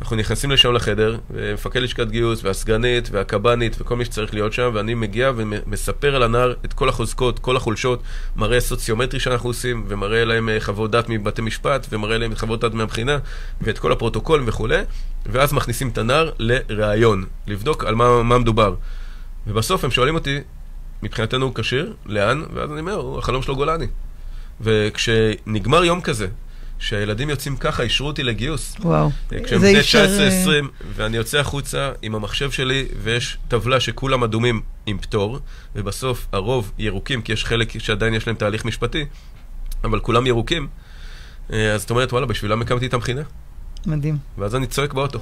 [0.00, 4.94] אנחנו נכנסים לשם לחדר, ומפקד לשכת גיוס, והסגנית, והקב"נית, וכל מי שצריך להיות שם, ואני
[4.94, 8.02] מגיע ומספר על הנער את כל החוזקות, כל החולשות,
[8.36, 12.74] מראה סוציומטרי שאנחנו עושים, ומראה להם אה, חוות דעת מבתי משפט, ומראה להם חוות דעת
[12.74, 13.18] מהבחינה,
[13.60, 14.82] ואת כל הפרוטוקולים וכולי,
[15.26, 18.74] ואז מכניסים את הנער לראיון, לבדוק על מה, מה מדובר.
[19.46, 20.40] ובסוף הם שואלים אותי,
[21.02, 22.42] מבחינתנו הוא כשיר, לאן?
[22.54, 23.86] ואז אני אומר, החלום שלו גולני.
[24.60, 26.26] וכשנגמר יום כזה,
[26.78, 28.76] שהילדים יוצאים ככה, אישרו אותי לגיוס.
[28.80, 29.10] וואו.
[29.44, 30.48] כשהם בני 19-20,
[30.94, 35.38] ואני יוצא החוצה עם המחשב שלי, ויש טבלה שכולם אדומים עם פטור,
[35.74, 39.04] ובסוף הרוב ירוקים, כי יש חלק שעדיין יש להם תהליך משפטי,
[39.84, 40.68] אבל כולם ירוקים,
[41.52, 43.22] אה, אז את אומרת, וואלה, בשבילם הקמתי את המכינה.
[43.86, 44.18] מדהים.
[44.38, 45.18] ואז אני צועק באוטו.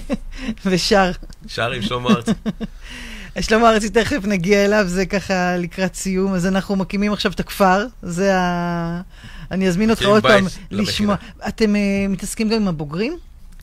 [0.66, 1.10] ושר.
[1.46, 2.32] שר עם שלמה ארצי.
[3.40, 6.34] שלמה ארצי, תכף נגיע אליו, זה ככה לקראת סיום.
[6.34, 9.00] אז אנחנו מקימים עכשיו את הכפר, זה ה...
[9.50, 11.16] אני אזמין אותך עוד פעם לשמוע.
[11.48, 13.18] אתם uh, מתעסקים גם עם הבוגרים?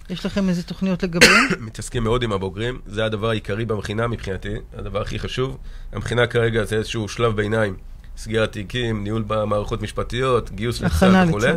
[0.09, 1.45] יש לכם איזה תוכניות לגביהם?
[1.68, 5.57] מתעסקים מאוד עם הבוגרים, זה הדבר העיקרי במכינה מבחינתי, הדבר הכי חשוב.
[5.93, 7.76] המכינה כרגע זה איזשהו שלב ביניים,
[8.18, 11.51] סגירת תיקים, ניהול במערכות משפטיות, גיוס לצה"ל וכולי.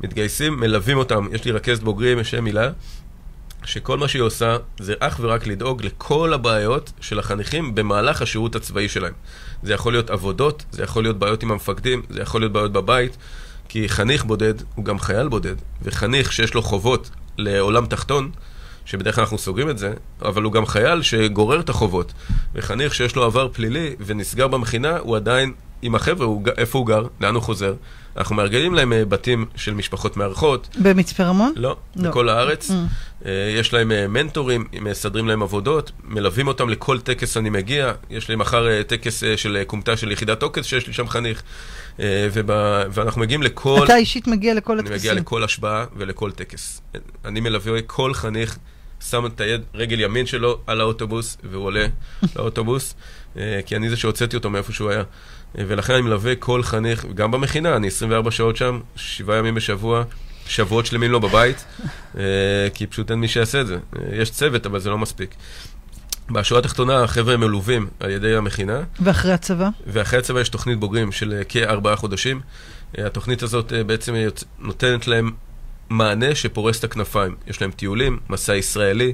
[0.00, 2.70] מתגייסים, מלווים אותם, יש לי רכזת בוגרים, יש שם מילה,
[3.64, 8.88] שכל מה שהיא עושה זה אך ורק לדאוג לכל הבעיות של החניכים במהלך השירות הצבאי
[8.88, 9.12] שלהם.
[9.62, 13.16] זה יכול להיות עבודות, זה יכול להיות בעיות עם המפקדים, זה יכול להיות בעיות בבית,
[13.68, 18.30] כי חניך בודד הוא גם חייל בודד, וחניך שיש לו חובות לעולם תחתון,
[18.84, 19.92] שבדרך כלל אנחנו סוגרים את זה,
[20.22, 22.12] אבל הוא גם חייל שגורר את החובות.
[22.54, 25.52] וחניך שיש לו עבר פלילי ונסגר במכינה, הוא עדיין
[25.82, 27.74] עם החבר'ה, הוא, איפה הוא גר, לאן הוא חוזר.
[28.16, 30.68] אנחנו מארגנים להם אה, בתים של משפחות מארחות.
[30.78, 31.52] במצפה רמון?
[31.56, 32.70] לא, לא, בכל הארץ.
[32.70, 33.28] Mm.
[33.58, 37.92] יש להם מנטורים, מסדרים להם עבודות, מלווים אותם לכל טקס אני מגיע.
[38.10, 41.42] יש לי מחר טקס של כומתה של יחידת עוקץ, שיש לי שם חניך.
[42.32, 43.80] ובא, ואנחנו מגיעים לכל...
[43.84, 44.92] אתה אישית מגיע לכל הטקסים.
[44.92, 46.82] אני מגיע לכל השבעה ולכל טקס.
[47.24, 48.58] אני מלווה כל חניך,
[49.10, 51.86] שם את היד, רגל ימין שלו על האוטובוס, והוא עולה
[52.36, 52.94] לאוטובוס,
[53.66, 55.02] כי אני זה שהוצאתי אותו מאיפה שהוא היה.
[55.54, 60.04] ולכן אני מלווה כל חניך, גם במכינה, אני 24 שעות שם, שבעה ימים בשבוע,
[60.46, 61.64] שבועות שלמים לא בבית,
[62.18, 62.22] אה,
[62.74, 63.74] כי פשוט אין מי שיעשה את זה.
[63.74, 65.34] אה, יש צוות, אבל זה לא מספיק.
[66.30, 68.80] בשורה התחתונה, החבר'ה מלווים על ידי המכינה.
[69.00, 69.68] ואחרי הצבא?
[69.86, 72.40] ואחרי הצבא יש תוכנית בוגרים של אה, כארבעה חודשים.
[72.98, 74.14] התוכנית הזאת בעצם
[74.58, 75.30] נותנת להם
[75.88, 77.36] מענה שפורס את הכנפיים.
[77.46, 79.12] יש להם טיולים, מסע ישראלי,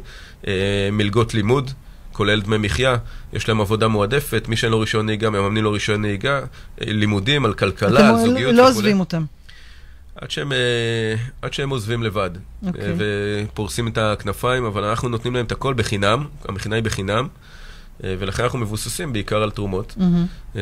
[0.93, 1.71] מלגות לימוד.
[2.19, 2.97] כולל דמי מחיה,
[3.33, 6.41] יש להם עבודה מועדפת, מי שאין לו רישיון נהיגה, מממנים לו רישיון נהיגה,
[6.81, 8.49] לימודים על כלכלה, על זוגיות וכו'.
[8.51, 9.25] אתם לא עוזבים אותם.
[10.17, 12.67] עד שהם, אה, עד שהם עוזבים לבד, okay.
[12.67, 12.95] אה, אוקיי.
[13.53, 17.29] ופורסים את הכנפיים, אבל אנחנו נותנים להם את הכל בחינם, המכינה היא בחינם,
[18.05, 19.95] אה, ולכן אנחנו מבוססים בעיקר על תרומות.
[19.99, 20.59] Mm-hmm.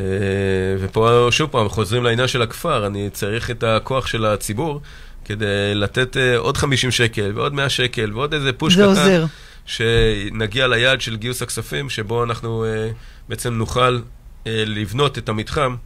[0.80, 4.80] ופה שוב פעם, חוזרים לעניין של הכפר, אני צריך את הכוח של הציבור
[5.24, 8.94] כדי לתת עוד 50 שקל, ועוד 100 שקל, ועוד איזה פוש קטן.
[8.94, 9.24] זה עוזר.
[9.66, 12.94] שנגיע ליעד של גיוס הכספים, שבו אנחנו uh,
[13.28, 15.76] בעצם נוכל uh, לבנות את המתחם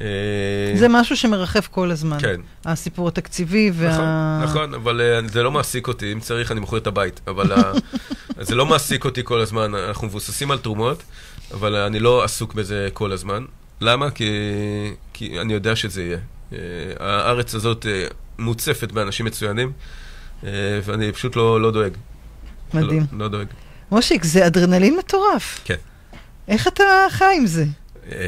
[0.00, 0.06] אה,
[0.74, 2.18] זה משהו שמרחף כל הזמן.
[2.20, 2.40] כן.
[2.64, 3.88] הסיפור התקציבי וה...
[4.42, 7.52] נכון, נכון, אבל אה, זה לא מעסיק אותי, אם צריך אני מוכר את הבית, אבל
[7.52, 7.72] ה-
[8.48, 11.02] זה לא מעסיק אותי כל הזמן, אנחנו מבוססים על תרומות,
[11.54, 13.44] אבל אני לא עסוק בזה כל הזמן.
[13.80, 14.10] למה?
[14.10, 14.30] כי,
[15.12, 16.18] כי אני יודע שזה יהיה.
[16.52, 16.58] אה,
[17.00, 18.06] הארץ הזאת אה,
[18.38, 19.72] מוצפת באנשים מצוינים,
[20.44, 20.50] אה,
[20.84, 21.92] ואני פשוט לא, לא דואג.
[22.74, 23.06] מדהים.
[23.12, 23.46] לא, לא דואג.
[23.90, 25.60] מושיק, זה אדרנלין מטורף.
[25.64, 25.74] כן.
[26.48, 27.64] איך אתה חי עם זה?
[28.12, 28.26] אה,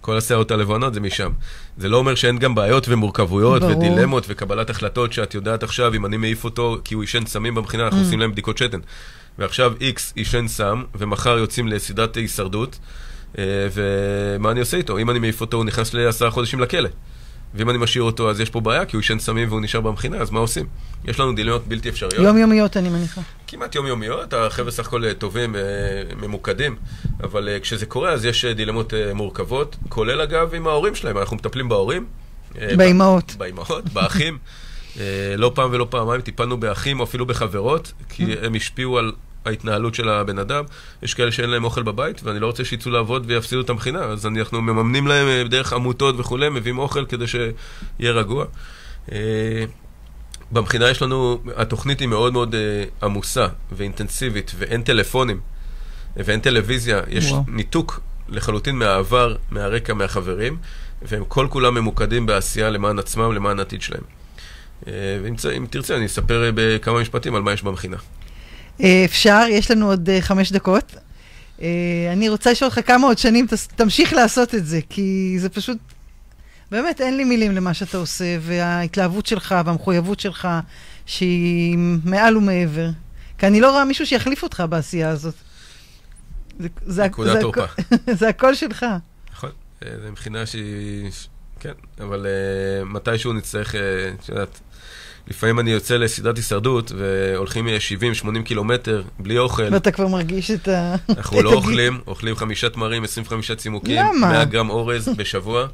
[0.00, 1.30] כל השערות הלבנות זה משם.
[1.78, 3.78] זה לא אומר שאין גם בעיות ומורכבויות ברור.
[3.78, 7.84] ודילמות וקבלת החלטות שאת יודעת עכשיו, אם אני מעיף אותו כי הוא עישן סמים במכינה,
[7.84, 8.04] אנחנו Mm.
[8.04, 8.78] עושים להם בדיקות שתן.
[9.38, 12.78] ועכשיו איקס עישן סם, ומחר יוצאים לסדרת הישרדות,
[13.38, 13.44] אה,
[13.74, 14.98] ומה אני עושה איתו?
[14.98, 16.88] אם אני מעיף אותו, הוא נכנס לעשרה חודשים לכלא.
[17.54, 20.16] ואם אני משאיר אותו, אז יש פה בעיה, כי הוא עישן סמים והוא נשאר במכינה,
[20.16, 20.66] אז מה עושים?
[21.04, 22.14] יש לנו דילמות בלתי אפשריות.
[22.14, 23.20] יומיומיות, אני מניחה.
[23.48, 25.60] כמעט יומיומיות, החבר'ה סך הכל אה, טובים, אה,
[26.16, 26.76] ממוקדים,
[27.22, 31.68] אבל אה, כשזה קורה אז יש דילמות מורכבות, כולל אגב עם ההורים שלהם, אנחנו מטפלים
[31.68, 32.06] בהורים.
[32.76, 33.34] באימהות.
[33.38, 34.38] באימהות, באחים.
[35.36, 39.12] לא פעם ולא פעמיים טיפלנו באחים או אפילו בחברות, כי הם השפיעו על
[39.44, 40.64] ההתנהלות של הבן אדם.
[41.02, 44.26] יש כאלה שאין להם אוכל בבית, ואני לא רוצה שיצאו לעבוד ויפסידו את המכינה, אז
[44.26, 48.44] אנחנו מממנים להם דרך עמותות וכולי, מביאים אוכל כדי שיהיה רגוע.
[50.52, 55.40] במכינה יש לנו, התוכנית היא מאוד מאוד אה, עמוסה ואינטנסיבית, ואין טלפונים
[56.16, 57.42] ואין טלוויזיה, יש וואו.
[57.48, 60.56] ניתוק לחלוטין מהעבר, מהרקע, מהחברים,
[61.02, 64.02] והם כל כולם ממוקדים בעשייה למען עצמם, למען העתיד שלהם.
[64.86, 64.92] אה,
[65.22, 67.96] ואם תרצה, אני אספר אה, בכמה משפטים על מה יש במכינה.
[69.04, 70.94] אפשר, יש לנו עוד אה, חמש דקות.
[71.62, 71.68] אה,
[72.12, 73.46] אני רוצה לשאול אותך כמה עוד שנים
[73.76, 75.78] תמשיך לעשות את זה, כי זה פשוט,
[76.70, 80.48] באמת אין לי מילים למה שאתה עושה, וההתלהבות שלך והמחויבות שלך,
[81.06, 82.88] שהיא מעל ומעבר.
[83.38, 85.34] כי אני לא רואה מישהו שיחליף אותך בעשייה הזאת.
[86.58, 87.64] זה, זה, זה, תורפה.
[87.64, 87.82] הכל-
[88.18, 88.86] זה הכל שלך.
[89.32, 89.50] נכון,
[89.84, 91.10] אה, זו מכינה שהיא...
[91.60, 93.80] כן, אבל אה, מתישהו נצטרך, אה,
[94.20, 94.60] את יודעת,
[95.30, 97.68] לפעמים אני יוצא לסדרת הישרדות, והולכים
[98.24, 99.68] 70-80 קילומטר, בלי אוכל.
[99.72, 100.94] ואתה כבר מרגיש את ה...
[101.08, 101.52] אנחנו לא.
[101.52, 104.28] אוכלים, אוכלים חמישה תמרים, 25 צימוקים, למה?
[104.28, 105.66] 100 גרם אורז בשבוע,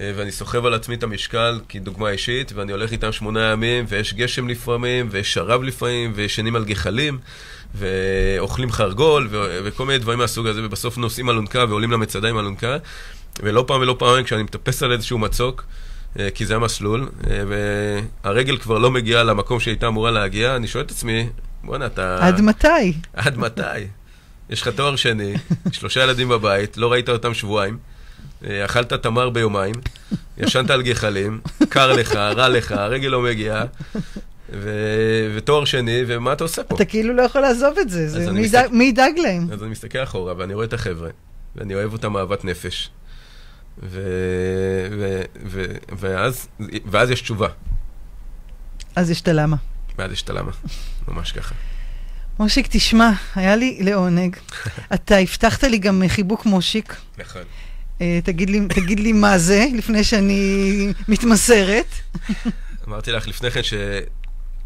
[0.00, 4.14] אה, ואני סוחב על עצמי את המשקל כדוגמה אישית, ואני הולך איתם שמונה ימים, ויש
[4.14, 7.18] גשם לפעמים, ויש שרב לפעמים, וישנים על גחלים,
[7.74, 12.76] ואוכלים חרגול, ו- וכל מיני דברים מהסוג הזה, ובסוף נוסעים אלונקה ועולים למצדה עם אלונקה,
[13.42, 15.64] ולא פעם ולא פעמיים כשאני מטפס על איזשהו מצוק,
[16.34, 17.42] כי זה המסלול, אה,
[18.24, 21.28] והרגל כבר לא מגיעה למקום שהייתה אמורה להגיע, אני שואל את עצמי,
[21.64, 22.18] בואנה, אתה...
[22.26, 22.92] עד מתי?
[23.12, 23.62] עד מתי?
[24.50, 25.34] יש לך תואר שני,
[25.72, 27.78] שלושה ילדים בבית, לא ראית אותם שבועיים,
[28.46, 29.74] אה, אכלת תמר ביומיים,
[30.38, 33.64] ישנת על גחלים, קר לך, רע לך, הרגל לא מגיעה,
[34.52, 36.76] ו- ותואר שני, ומה אתה עושה פה?
[36.76, 39.46] אתה כאילו לא יכול לעזוב את זה, זה מי מסתכל- ידאג- מי ידאג להם?
[39.52, 41.08] אז אני מסתכל אחורה, ואני רואה את החבר'ה,
[41.56, 42.90] ואני אוהב אותם אהבת נפש.
[43.82, 44.00] ו...
[44.90, 45.22] ו...
[45.44, 45.64] ו...
[45.98, 46.48] ואז...
[46.86, 47.48] ואז יש תשובה,
[48.96, 49.56] אז יש את הלמה.
[49.98, 50.50] ואז יש את הלמה,
[51.08, 51.54] ממש ככה.
[52.38, 54.36] מושיק, תשמע, היה לי לעונג.
[54.94, 56.96] אתה הבטחת לי גם חיבוק מושיק.
[57.18, 57.42] נכון.
[58.00, 61.94] אה, תגיד לי, תגיד לי מה זה, לפני שאני מתמסרת.
[62.88, 63.60] אמרתי לך לפני כן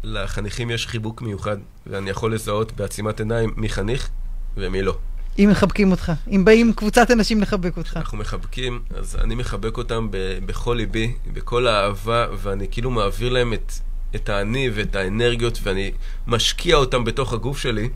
[0.03, 1.57] שלחניכים יש חיבוק מיוחד,
[1.87, 4.09] ואני יכול לזהות בעצימת עיניים מי חניך
[4.57, 4.97] ומי לא.
[5.39, 7.97] אם מחבקים אותך, אם באים קבוצת אנשים לחבק אותך.
[7.97, 13.53] אנחנו מחבקים, אז אני מחבק אותם ב- בכל ליבי, בכל האהבה, ואני כאילו מעביר להם
[13.53, 13.71] את,
[14.15, 15.91] את האני ואת האנרגיות, ואני
[16.27, 17.89] משקיע אותם בתוך הגוף שלי.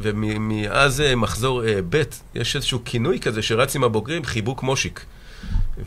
[0.00, 2.02] ומאז אה, מחזור אה, ב',
[2.34, 5.04] יש איזשהו כינוי כזה שרץ עם הבוגרים, חיבוק מושיק.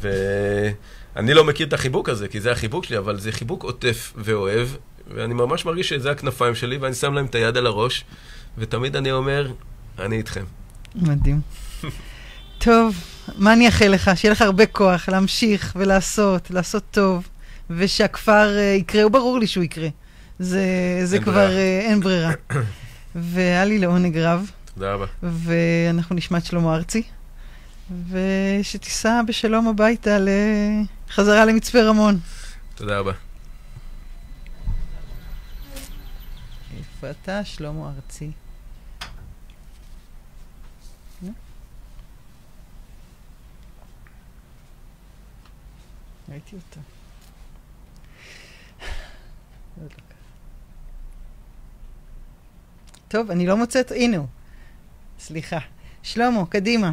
[0.01, 4.67] ואני לא מכיר את החיבוק הזה, כי זה החיבוק שלי, אבל זה חיבוק עוטף ואוהב,
[5.07, 8.05] ואני ממש מרגיש שזה הכנפיים שלי, ואני שם להם את היד על הראש,
[8.57, 9.51] ותמיד אני אומר,
[9.99, 10.43] אני איתכם.
[10.95, 11.41] מדהים.
[12.57, 12.95] טוב,
[13.37, 14.11] מה אני אאחל לך?
[14.15, 17.27] שיהיה לך הרבה כוח להמשיך ולעשות, לעשות טוב,
[17.69, 19.87] ושהכפר אה, יקרה, וברור לי שהוא יקרה.
[20.39, 20.65] זה,
[21.03, 21.51] זה אין כבר ברירה.
[21.51, 22.31] אה, אין ברירה.
[23.15, 25.05] והיה לי לעונג רב, תודה רבה.
[25.23, 27.03] ואנחנו נשמע את שלמה ארצי,
[28.09, 30.17] ושתיסע בשלום הביתה
[31.09, 32.19] לחזרה למצפה רמון.
[32.75, 33.11] תודה רבה.
[36.77, 38.31] איפה אתה, שלמה ארצי?
[46.31, 46.55] ראיתי.
[49.81, 50.03] עוד לא.
[53.07, 54.27] טוב, אני לא מוצאת, הנה הוא.
[55.19, 55.59] סליחה.
[56.03, 56.91] שלמה, קדימה.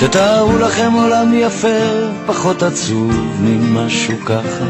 [0.00, 1.78] תתארו לכם עולם יפה,
[2.26, 4.64] פחות עצוב ממשהו ככה,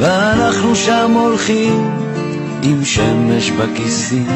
[0.00, 1.90] ואנחנו שם הולכים
[2.62, 4.26] עם שמש בכיסים,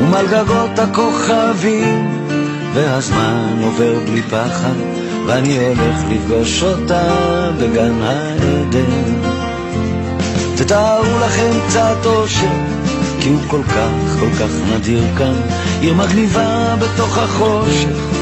[0.00, 2.26] ומעל גגות הכוכבים,
[2.74, 4.74] והזמן עובר בלי פחד,
[5.26, 7.10] ואני הולך לפגוש אותה
[7.60, 9.14] בגן העדן.
[10.56, 12.46] תתארו לכם קצת אושר,
[13.20, 15.40] כי הוא כל כך, כל כך נדיר כאן,
[15.80, 18.16] עיר מגניבה בתוך החושך,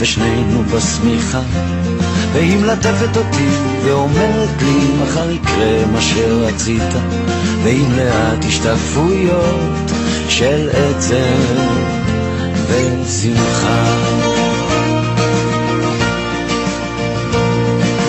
[0.00, 1.40] ושנינו בשמיכה.
[2.32, 3.48] והיא מלטפת אותי
[3.84, 6.92] ואומרת לי מחר יקרה מה שרצית
[7.64, 9.90] ועם לאט השתקפויות
[10.28, 11.56] של עצם
[12.66, 13.84] ושמחה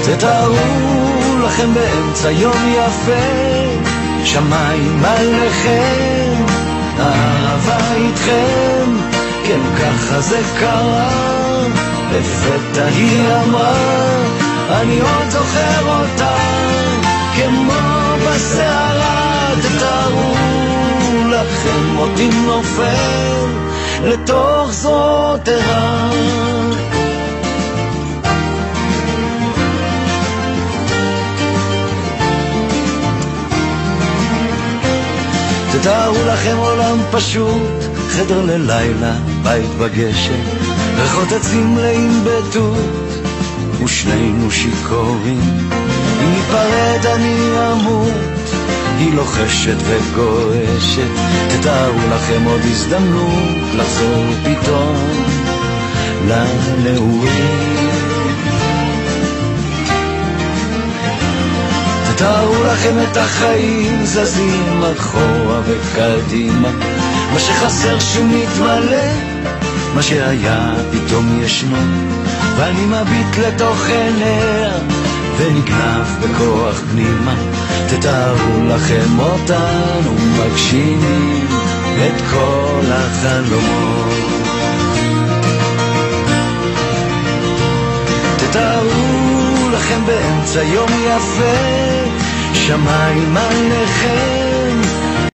[0.06, 0.56] תתארו
[1.46, 3.28] לכם באמצע יום יפה
[4.26, 6.44] שמיים עליכם
[7.00, 8.98] אהבה איתכם
[9.44, 11.41] כן ככה זה קרה
[12.12, 13.76] לפתע היא אמרה,
[14.70, 16.36] אני עוד זוכר אותה,
[17.36, 17.74] כמו
[18.28, 20.34] בסערה, תתארו
[21.30, 23.46] לכם אותי נופל
[24.04, 26.10] לתוך זרועות ערה.
[35.72, 37.62] תתארו לכם עולם פשוט,
[38.10, 40.61] חדר ללילה, בית בגשם,
[41.02, 43.26] ריחות עצים מלאים בתות,
[43.84, 45.42] ושנינו שיכורים.
[46.22, 48.14] אם ניפרד אני אמות,
[48.98, 51.12] היא לוחשת וגועשת,
[51.50, 54.96] תתארו לכם עוד הזדמנות לחזור פתאום
[56.28, 57.82] לנעורים.
[62.22, 66.70] תארו לכם את החיים זזים אחורה וקדימה,
[67.34, 69.31] מה שחסר שמתמלא
[69.96, 71.78] מה שהיה פתאום ישנו,
[72.58, 74.72] ואני מביט לתוך עיניה,
[75.38, 77.36] ונגנב בכוח פנימה.
[77.90, 81.48] תתארו לכם אותנו מגשימים
[81.98, 84.12] את כל החלומות.
[88.38, 91.58] תתארו לכם באמצע יום יפה,
[92.54, 94.41] שמיים עליכם